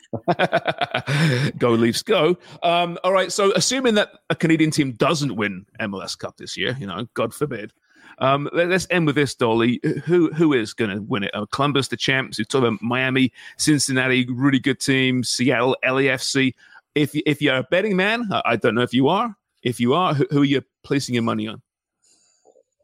[1.58, 2.36] go Leafs go.
[2.62, 6.76] Um, all right, so assuming that a Canadian team doesn't win MLS Cup this year,
[6.78, 7.72] you know, God forbid.
[8.20, 9.80] Um, let, us end with this, Dolly.
[10.04, 11.30] Who who is going to win it?
[11.34, 12.38] Uh, Columbus, the champs.
[12.38, 15.22] We talk about Miami, Cincinnati, really good team.
[15.22, 16.54] Seattle, LAFC.
[16.94, 19.36] If if you're a betting man, I don't know if you are.
[19.62, 21.62] If you are, who, who are you placing your money on?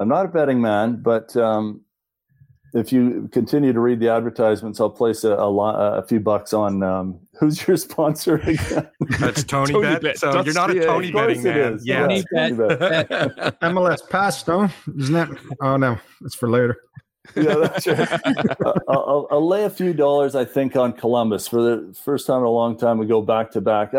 [0.01, 1.84] I'm not a betting man, but um,
[2.75, 6.83] if you continue to read the advertisements, I'll place a, a, a few bucks on
[6.83, 8.89] um, who's your sponsor again?
[9.21, 10.03] That's Tony, Tony Bet.
[10.03, 10.19] Bet.
[10.19, 11.79] So That's, you're not a Tony betting man.
[11.83, 12.69] Yeah, Tony Bet.
[13.61, 14.69] MLS Pass, no?
[14.99, 15.29] Isn't that?
[15.61, 16.81] Oh no, it's for later.
[17.37, 18.21] yeah, that's right.
[18.89, 22.45] I'll, I'll, lay a few dollars, I think, on Columbus for the first time in
[22.45, 22.99] a long time.
[22.99, 23.95] We go back to back.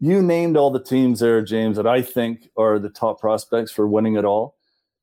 [0.00, 3.86] You named all the teams there, James, that I think are the top prospects for
[3.86, 4.56] winning it all.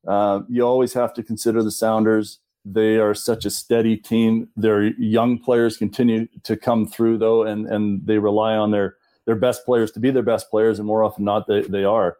[0.06, 2.40] Uh, you always have to consider the Sounders.
[2.64, 4.48] They are such a steady team.
[4.56, 9.36] Their young players continue to come through though, and and they rely on their their
[9.36, 12.18] best players to be their best players, and more often not they they are.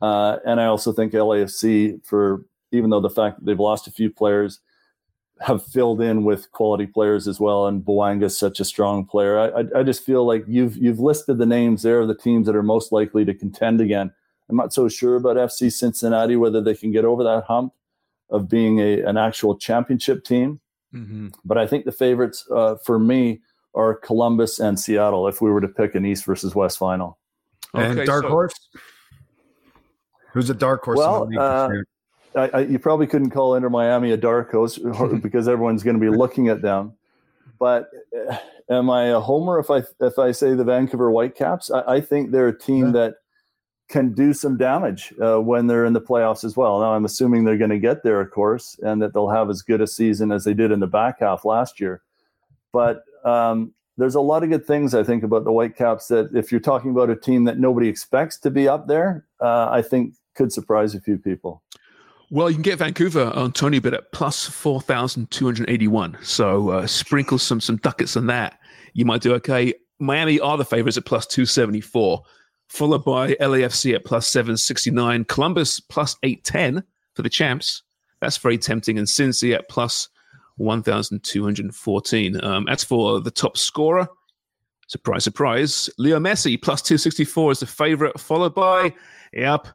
[0.00, 3.90] Uh, and I also think LAFC for even though the fact that they've lost a
[3.90, 4.60] few players,
[5.40, 7.66] have filled in with quality players as well.
[7.66, 9.38] And Bouanga is such a strong player.
[9.38, 12.46] I, I, I, just feel like you've you've listed the names there of the teams
[12.46, 14.12] that are most likely to contend again.
[14.48, 17.72] I'm not so sure about FC Cincinnati whether they can get over that hump
[18.30, 20.60] of being a, an actual championship team.
[20.94, 21.28] Mm-hmm.
[21.44, 23.40] But I think the favorites uh, for me
[23.74, 27.18] are Columbus and Seattle if we were to pick an East versus West final.
[27.74, 28.54] And okay, dark so, horse?
[30.32, 30.98] Who's a dark horse?
[30.98, 31.68] Well, uh,
[32.34, 34.78] I, I, you probably couldn't call Inter Miami a dark horse
[35.22, 36.94] because everyone's going to be looking at them.
[37.58, 37.90] But
[38.30, 38.36] uh,
[38.70, 41.70] am I a homer if I if I say the Vancouver Whitecaps?
[41.70, 42.92] I, I think they're a team yeah.
[42.92, 43.14] that
[43.88, 46.80] can do some damage uh, when they're in the playoffs as well.
[46.80, 49.62] Now, I'm assuming they're going to get there, of course, and that they'll have as
[49.62, 52.02] good a season as they did in the back half last year.
[52.72, 56.52] But um, there's a lot of good things I think about the Whitecaps that if
[56.52, 60.14] you're talking about a team that nobody expects to be up there, uh, I think
[60.34, 61.62] could surprise a few people.
[62.30, 66.18] Well, you can get Vancouver on Tony Bet at plus 4,281.
[66.22, 68.58] So uh, sprinkle some some ducats on that.
[68.92, 69.72] You might do okay.
[69.98, 72.22] Miami are the favorites at plus 274
[72.68, 77.82] followed by LAFC at plus 769, Columbus plus 810 for the champs.
[78.20, 78.98] That's very tempting.
[78.98, 80.08] And Cincy at plus
[80.56, 82.44] 1,214.
[82.44, 84.08] Um, as for the top scorer,
[84.88, 88.92] surprise, surprise, Leo Messi plus 264 is the favorite, followed by,
[89.32, 89.68] yep,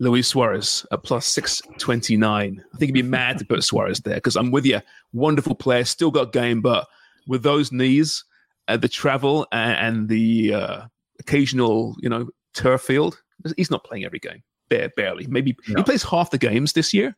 [0.00, 2.64] Luis Suarez at plus 629.
[2.72, 4.80] I think you'd be mad to put Suarez there because I'm with you.
[5.12, 6.88] Wonderful player, still got game, but
[7.28, 8.24] with those knees,
[8.66, 10.82] uh, the travel and, and the uh,
[11.18, 13.20] occasional, you know, turf field.
[13.56, 15.26] He's not playing every game, barely.
[15.26, 15.80] Maybe no.
[15.80, 17.16] he plays half the games this year.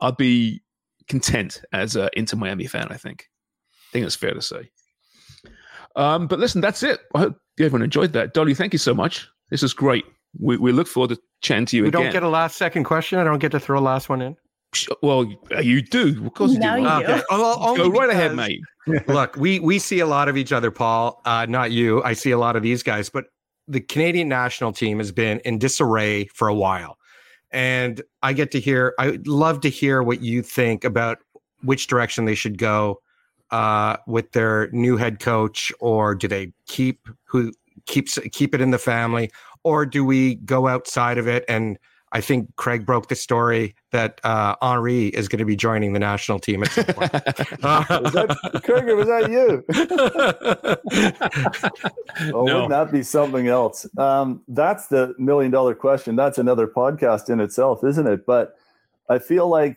[0.00, 0.62] I'd be
[1.08, 2.88] content as an Inter Miami fan.
[2.90, 3.28] I think.
[3.72, 4.70] I think it's fair to say.
[5.96, 7.00] Um, but listen, that's it.
[7.14, 8.34] I hope everyone enjoyed that.
[8.34, 9.28] Dolly, thank you so much.
[9.50, 10.04] This is great.
[10.40, 12.02] We, we look forward to chatting to you we again.
[12.02, 13.20] don't get a last second question.
[13.20, 14.36] I don't get to throw a last one in.
[15.02, 15.32] Well,
[15.62, 16.26] you do.
[16.26, 16.82] Of course you now do.
[16.82, 17.22] You okay.
[17.30, 18.60] Well, Go right ahead, mate.
[19.06, 21.22] look, we we see a lot of each other, Paul.
[21.24, 22.02] Uh, not you.
[22.02, 23.26] I see a lot of these guys, but
[23.66, 26.98] the Canadian national team has been in disarray for a while.
[27.50, 31.18] And I get to hear, I would love to hear what you think about
[31.62, 33.00] which direction they should go
[33.50, 37.52] uh, with their new head coach, or do they keep who
[37.86, 39.30] keeps keep it in the family,
[39.62, 41.78] or do we go outside of it and
[42.14, 45.98] I think Craig broke the story that uh, Henry is going to be joining the
[45.98, 47.12] national team at some point.
[47.12, 49.64] was that, Craig, or was that you?
[52.32, 52.54] oh, no.
[52.54, 53.84] wouldn't that be something else?
[53.98, 56.14] Um, that's the million dollar question.
[56.14, 58.24] That's another podcast in itself, isn't it?
[58.24, 58.54] But
[59.08, 59.76] I feel like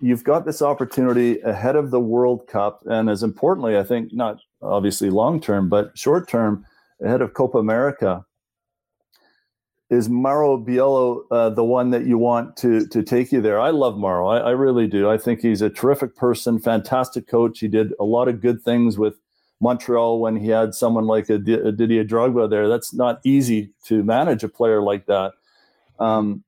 [0.00, 4.38] you've got this opportunity ahead of the World Cup, and as importantly, I think not
[4.62, 6.64] obviously long term, but short term,
[7.04, 8.24] ahead of Copa America
[9.88, 13.60] is Mauro Biello uh, the one that you want to to take you there?
[13.60, 14.28] I love Mauro.
[14.28, 15.08] I, I, really do.
[15.08, 17.60] I think he's a terrific person, fantastic coach.
[17.60, 19.14] He did a lot of good things with
[19.60, 22.68] Montreal when he had someone like a, Didier Drogba there.
[22.68, 25.32] That's not easy to manage a player like that.
[26.00, 26.42] Um,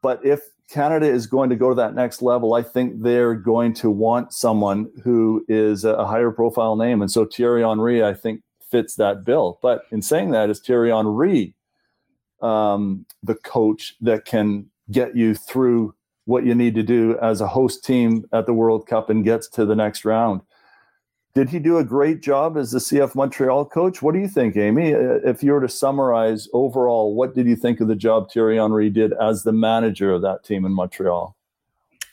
[0.00, 3.74] but if Canada is going to go to that next level, I think they're going
[3.74, 7.02] to want someone who is a higher profile name.
[7.02, 9.58] And so Thierry Henry, I think, fits that bill.
[9.60, 11.55] But in saying that, is Thierry Henry
[12.40, 15.94] um, the coach that can get you through
[16.26, 19.48] what you need to do as a host team at the World Cup and gets
[19.48, 20.42] to the next round.
[21.34, 24.00] Did he do a great job as the CF Montreal coach?
[24.00, 24.94] What do you think, Amy?
[24.94, 28.56] Uh, if you were to summarize overall, what did you think of the job Thierry
[28.56, 31.36] Henry did as the manager of that team in Montreal?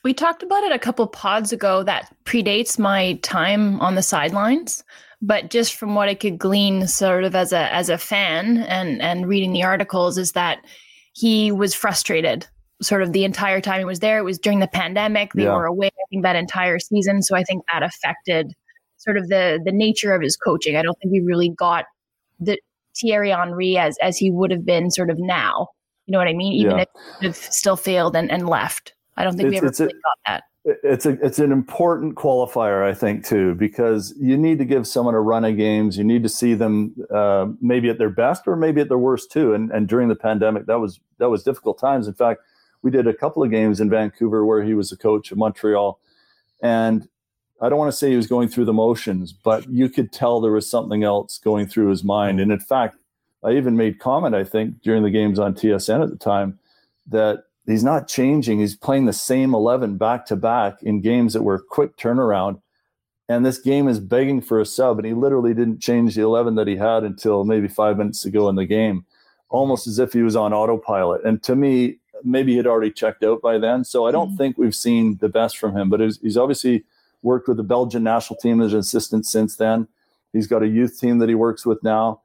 [0.04, 4.84] We talked about it a couple pods ago that predates my time on the sidelines
[5.24, 9.02] but just from what I could glean sort of as a as a fan and
[9.02, 10.60] and reading the articles is that
[11.14, 12.46] he was frustrated
[12.82, 14.18] sort of the entire time he was there.
[14.18, 15.32] It was during the pandemic.
[15.34, 15.56] They yeah.
[15.56, 17.22] were away, I think, that entire season.
[17.22, 18.54] So I think that affected
[18.98, 20.76] sort of the the nature of his coaching.
[20.76, 21.86] I don't think we really got
[22.40, 22.60] the
[23.00, 25.70] Thierry Henry as as he would have been sort of now.
[26.06, 26.52] You know what I mean?
[26.54, 26.86] Even yeah.
[27.22, 28.94] if he still failed and, and left.
[29.16, 32.16] I don't think it's, we ever really a, got that it's a it's an important
[32.16, 35.98] qualifier, I think, too, because you need to give someone a run of games.
[35.98, 39.32] You need to see them uh, maybe at their best or maybe at their worst
[39.32, 39.54] too.
[39.54, 42.08] And and during the pandemic, that was that was difficult times.
[42.08, 42.42] In fact,
[42.82, 46.00] we did a couple of games in Vancouver where he was a coach of Montreal,
[46.62, 47.10] and
[47.62, 50.40] I don't want to say he was going through the motions, but you could tell
[50.40, 52.40] there was something else going through his mind.
[52.40, 52.98] And in fact,
[53.44, 56.60] I even made comment, I think, during the games on TSN at the time,
[57.08, 58.60] that he's not changing.
[58.60, 62.62] He's playing the same 11 back to back in games that were quick turnaround.
[63.30, 65.00] And this game is begging for a sub.
[65.00, 68.50] And he literally didn't change the 11 that he had until maybe five minutes ago
[68.50, 69.06] in the game,
[69.50, 71.24] almost as if he was on autopilot.
[71.24, 73.84] And to me, maybe he'd already checked out by then.
[73.86, 74.38] So I don't mm-hmm.
[74.38, 75.90] think we've seen the best from him.
[75.90, 76.84] But he's obviously
[77.22, 79.88] worked with the Belgian national team as an assistant since then.
[80.34, 82.23] He's got a youth team that he works with now.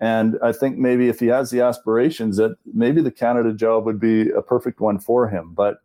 [0.00, 4.00] And I think maybe if he has the aspirations, that maybe the Canada job would
[4.00, 5.52] be a perfect one for him.
[5.54, 5.76] But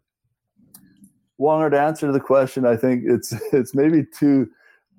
[1.37, 4.49] longer to answer the question, I think it's it's maybe too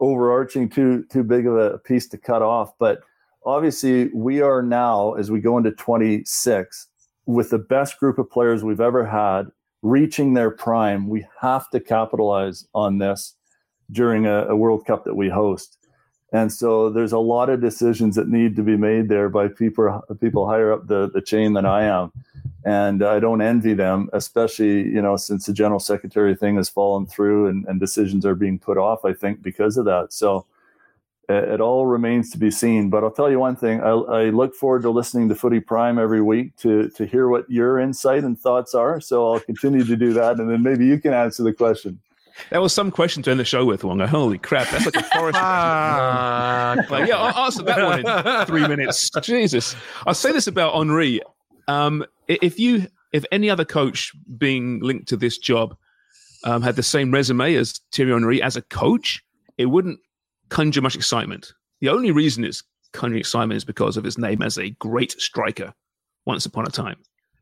[0.00, 2.72] overarching, too too big of a piece to cut off.
[2.78, 3.00] But
[3.46, 6.88] obviously, we are now as we go into 26
[7.24, 9.46] with the best group of players we've ever had,
[9.82, 11.08] reaching their prime.
[11.08, 13.34] We have to capitalize on this
[13.90, 15.78] during a, a World Cup that we host.
[16.32, 20.02] And so there's a lot of decisions that need to be made there by people
[20.20, 22.12] people higher up the, the chain than I am.
[22.64, 27.06] And I don't envy them, especially, you know, since the general secretary thing has fallen
[27.06, 30.12] through and, and decisions are being put off, I think, because of that.
[30.12, 30.46] So
[31.28, 32.90] it, it all remains to be seen.
[32.90, 35.96] But I'll tell you one thing, I, I look forward to listening to Footy Prime
[35.96, 39.00] every week to, to hear what your insight and thoughts are.
[39.00, 40.40] So I'll continue to do that.
[40.40, 42.00] And then maybe you can answer the question.
[42.50, 44.06] That was some question to end the show with, Wonger.
[44.06, 45.34] Holy crap, that's like a forest.
[46.90, 49.10] like, yeah, I'll answer that one in three minutes.
[49.22, 49.74] Jesus.
[50.06, 51.20] I'll say this about Henry.
[51.68, 55.76] Um, if you, if any other coach being linked to this job
[56.44, 59.22] um, had the same resume as Thierry Henry as a coach,
[59.58, 59.98] it wouldn't
[60.48, 61.52] conjure much excitement.
[61.80, 62.62] The only reason it's
[62.92, 65.74] conjuring excitement is because of his name as a great striker
[66.24, 66.96] once upon a time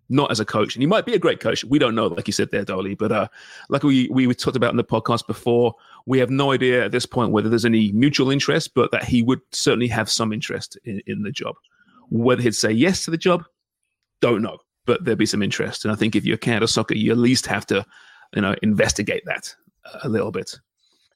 [0.08, 0.74] not as a coach.
[0.74, 1.64] And he might be a great coach.
[1.64, 2.94] We don't know, like you said there, Dolly.
[2.94, 3.28] But uh,
[3.68, 5.74] like we, we talked about in the podcast before,
[6.06, 9.22] we have no idea at this point whether there's any mutual interest, but that he
[9.22, 11.56] would certainly have some interest in, in the job.
[12.10, 13.44] Whether he'd say yes to the job,
[14.20, 14.58] don't know.
[14.86, 15.84] But there'd be some interest.
[15.84, 17.86] And I think if you're a Canada Soccer, you at least have to,
[18.34, 19.54] you know, investigate that
[20.02, 20.58] a little bit.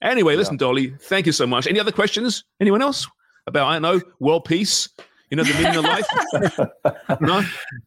[0.01, 0.59] Anyway, listen, yeah.
[0.59, 1.67] Dolly, thank you so much.
[1.67, 2.45] Any other questions?
[2.61, 3.07] Anyone else
[3.47, 4.89] about, I don't know, world peace?
[5.31, 7.21] You know the meaning of life?
[7.21, 7.43] no?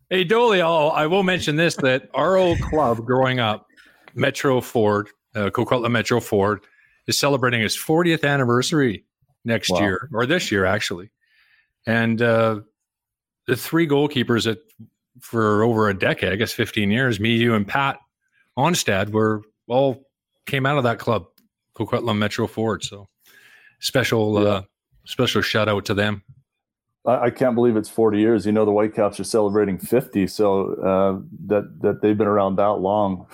[0.09, 3.67] Hey, Dolly, I'll, I will mention this that our old club growing up,
[4.13, 6.61] Metro Ford, uh, Coquitlam Metro Ford,
[7.07, 9.05] is celebrating its 40th anniversary
[9.43, 9.79] next wow.
[9.79, 11.09] year, or this year, actually.
[11.87, 12.61] And uh,
[13.47, 14.59] the three goalkeepers that
[15.19, 17.99] for over a decade, I guess 15 years, me, you, and Pat
[18.57, 20.05] Onstad were all
[20.45, 21.25] came out of that club,
[21.75, 22.83] Coquitlam Metro Ford.
[22.83, 23.07] So
[23.79, 24.49] special, yeah.
[24.49, 24.61] uh,
[25.05, 26.23] special shout out to them.
[27.05, 28.45] I, can't believe it's 40 years.
[28.45, 32.79] You know, the Whitecaps are celebrating 50, so uh, that that they've been around that
[32.79, 33.25] long.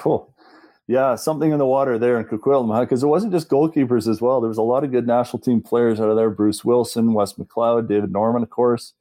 [0.90, 4.40] Yeah, something in the water there in Coquitlam, because it wasn't just goalkeepers as well.
[4.40, 6.30] There was a lot of good national team players out of there.
[6.30, 8.94] Bruce Wilson, Wes McLeod, David Norman, of course.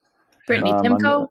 [0.48, 1.28] Brittany um, Timko.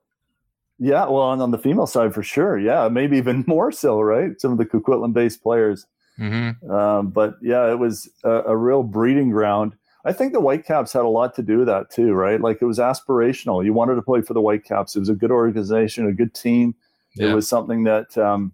[0.79, 2.57] Yeah, well, on, on the female side for sure.
[2.57, 4.39] Yeah, maybe even more so, right?
[4.39, 5.86] Some of the Coquitlam-based players.
[6.17, 6.71] Mm-hmm.
[6.71, 9.73] Um, but yeah, it was a, a real breeding ground
[10.06, 12.39] I think the Whitecaps had a lot to do with that too, right?
[12.39, 13.66] Like it was aspirational.
[13.66, 14.95] You wanted to play for the Whitecaps.
[14.95, 16.76] It was a good organization, a good team.
[17.16, 17.32] Yeah.
[17.32, 18.53] It was something that um,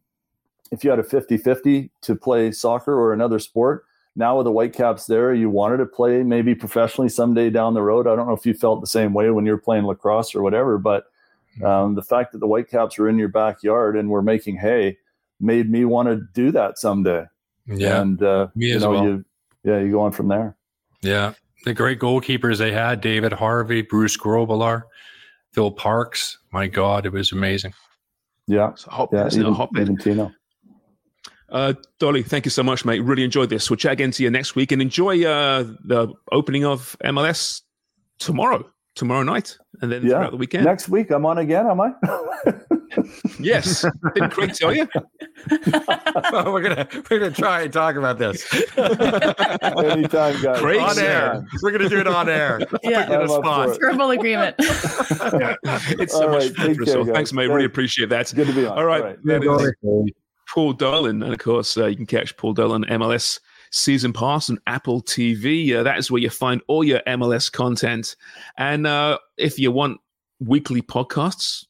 [0.72, 3.84] if you had a 50 50 to play soccer or another sport,
[4.16, 8.08] now with the Whitecaps there, you wanted to play maybe professionally someday down the road.
[8.08, 10.42] I don't know if you felt the same way when you were playing lacrosse or
[10.42, 11.06] whatever, but
[11.58, 11.66] mm-hmm.
[11.66, 14.98] um, the fact that the Whitecaps were in your backyard and were making hay
[15.42, 17.26] made me want to do that someday.
[17.68, 18.02] Yeah.
[18.02, 19.04] And, uh, me as know, well.
[19.04, 19.26] You,
[19.64, 20.56] yeah, you go on from there.
[21.02, 21.34] Yeah
[21.66, 24.84] the great goalkeepers they had David Harvey, Bruce Grobbelaar,
[25.54, 26.38] Phil Parkes.
[26.52, 27.74] My God, it was amazing.
[28.48, 28.74] Yeah.
[28.76, 30.32] So hot, yeah, even, hot even Tino.
[31.50, 33.00] Uh, Dolly, thank you so much, mate.
[33.00, 33.70] Really enjoyed this.
[33.70, 37.62] We'll chat again to you next week and enjoy uh, the opening of MLS
[38.20, 40.10] tomorrow, tomorrow night, and then yeah.
[40.10, 40.66] throughout the weekend.
[40.66, 41.92] Next week, I'm on again, am I?
[43.40, 43.86] yes.
[44.14, 44.88] Didn't Craig tell you?
[46.32, 48.46] well, we're gonna we're gonna try and talk about this.
[48.78, 50.60] Anytime, guys.
[50.60, 51.46] Craig's on air.
[51.62, 52.62] We're gonna do it on air.
[52.84, 54.56] Yeah, verbal agreement.
[54.60, 55.56] yeah.
[55.64, 56.86] It's so All much right, fun.
[56.86, 57.48] So thanks, mate.
[57.48, 58.32] Really appreciate that.
[58.36, 58.78] good to be on.
[58.78, 59.02] All right.
[59.04, 60.14] All right.
[60.54, 63.40] Paul Dolan, and of course, uh, you can catch Paul Dolan MLS
[63.72, 65.74] season pass on Apple TV.
[65.74, 68.16] Uh, that is where you find all your MLS content.
[68.58, 70.00] And uh, if you want
[70.40, 71.66] weekly podcasts,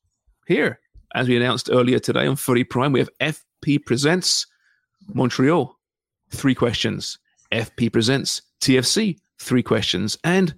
[0.48, 0.80] here
[1.16, 4.48] as we announced earlier today on Footy Prime, we have FP Presents
[5.14, 5.78] Montreal,
[6.32, 7.18] three questions.
[7.52, 10.18] FP Presents TFC, three questions.
[10.24, 10.54] And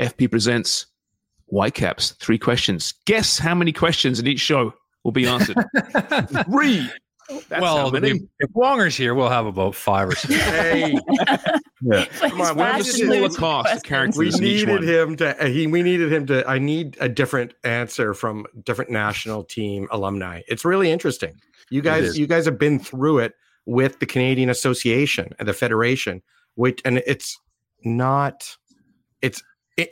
[0.00, 0.86] FP Presents
[1.46, 2.94] Whitecaps, three questions.
[3.04, 4.72] Guess how many questions in each show
[5.04, 5.56] will be answered?
[6.50, 6.88] three.
[7.28, 10.34] That's well, if, if Wonger's here, we'll have about five or six.
[10.42, 10.96] hey,
[11.82, 12.04] yeah.
[12.04, 14.18] come on, we have a smaller cost characters.
[14.18, 15.42] We needed him to.
[15.42, 16.48] Uh, he, we needed him to.
[16.48, 20.42] I need a different answer from different national team alumni.
[20.46, 21.34] It's really interesting.
[21.70, 26.22] You guys, you guys have been through it with the Canadian Association and the Federation,
[26.54, 27.38] which, and it's
[27.84, 28.56] not.
[29.22, 29.42] It's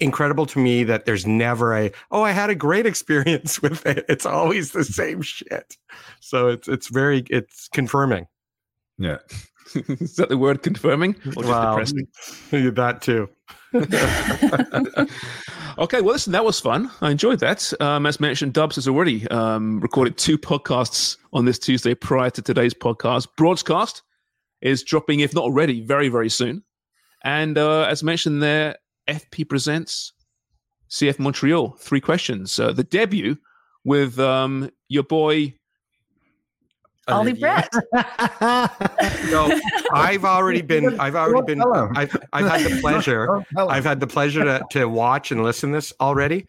[0.00, 4.04] incredible to me that there's never a oh I had a great experience with it.
[4.08, 5.76] It's always the same shit.
[6.20, 8.26] So it's it's very it's confirming.
[8.98, 9.18] Yeah.
[9.74, 11.16] Is that the word confirming?
[11.36, 11.76] Or just wow.
[12.52, 13.28] that too.
[15.78, 16.90] okay, well, listen, that was fun.
[17.00, 17.72] I enjoyed that.
[17.80, 22.42] Um, as mentioned, Dubs has already um, recorded two podcasts on this Tuesday prior to
[22.42, 23.26] today's podcast.
[23.36, 24.02] Broadcast
[24.60, 26.62] is dropping, if not already, very, very soon.
[27.24, 28.76] And uh, as mentioned there,
[29.08, 30.12] FP Presents
[30.90, 31.76] CF Montreal.
[31.78, 32.58] Three questions.
[32.58, 33.36] Uh, the debut
[33.84, 35.54] with um, your boy
[37.08, 37.72] Ollie Brett.
[39.30, 39.58] No,
[39.92, 40.98] I've already been.
[41.00, 41.58] I've already been.
[41.58, 41.90] tell.
[41.96, 43.26] I've I've had the pleasure.
[43.26, 43.74] Don't tell him.
[43.74, 46.46] I've had the pleasure to, to watch and listen to this already.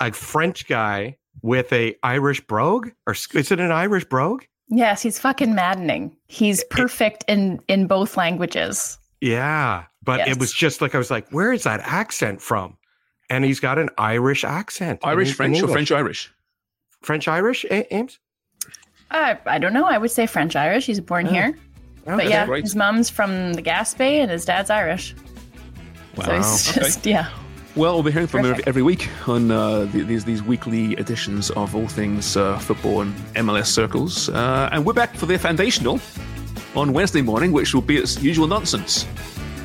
[0.00, 4.44] A French guy with a Irish brogue, or is it an Irish brogue?
[4.68, 6.16] yes, he's fucking maddening.
[6.26, 8.98] He's perfect in in both languages.
[9.20, 10.28] Yeah, but Yes.
[10.32, 12.76] it was just like I was like, where is that accent from?
[13.30, 15.00] And he's got an Irish accent.
[15.02, 16.30] Irish, French, or French Irish?
[17.02, 18.18] French Irish, A- Ames?
[19.10, 19.84] Uh, I don't know.
[19.86, 20.86] I would say French Irish.
[20.86, 21.56] He's born here,
[22.04, 22.64] but yeah, great.
[22.64, 25.14] his mom's from the Gaspé and his dad's Irish.
[26.22, 27.10] So he's Okay.
[27.10, 27.28] yeah.
[27.76, 31.50] Well, we'll be hearing from him every week on uh, the, these these weekly editions
[31.50, 34.28] of all things uh, football and MLS circles.
[34.28, 36.00] Uh, and we're back for the foundational
[36.76, 39.06] on Wednesday morning, which will be its usual nonsense.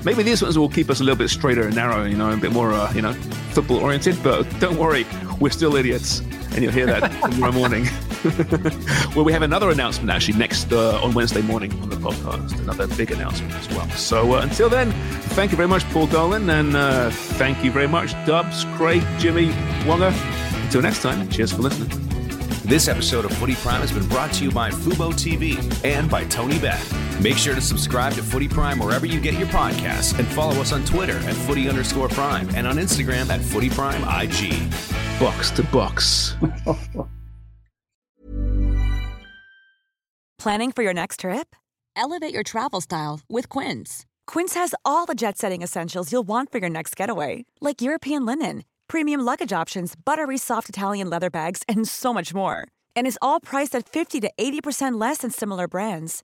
[0.06, 2.38] Maybe these ones will keep us a little bit straighter and narrow, you know, a
[2.38, 3.14] bit more, uh, you know,
[3.52, 4.22] football oriented.
[4.24, 5.06] But don't worry,
[5.40, 6.20] we're still idiots,
[6.54, 7.88] and you'll hear that tomorrow morning.
[9.16, 12.88] well, we have another announcement actually next uh, on Wednesday morning on the podcast, another
[12.96, 13.90] big announcement as well.
[13.92, 14.92] So uh, until then,
[15.36, 19.50] thank you very much, Paul Dolan, and uh, thank you very much, Dubs, Craig, Jimmy,
[19.84, 20.14] Wonger.
[20.64, 21.90] Until next time, cheers for listening.
[22.66, 26.24] This episode of Footy Prime has been brought to you by Fubo TV and by
[26.26, 27.09] Tony Bet.
[27.22, 30.72] Make sure to subscribe to Footy Prime wherever you get your podcasts and follow us
[30.72, 34.72] on Twitter at footy underscore prime and on Instagram at footy prime IG.
[35.20, 36.38] Box to box.
[40.40, 41.54] Planning for your next trip?
[41.98, 44.06] Elevate your travel style with Quince.
[44.26, 48.26] Quince has all the jet setting essentials you'll want for your next getaway, like European
[48.26, 52.70] linen, premium luggage options, buttery soft Italian leather bags, and so much more.
[52.96, 56.24] And is all priced at 50 to 80% less than similar brands.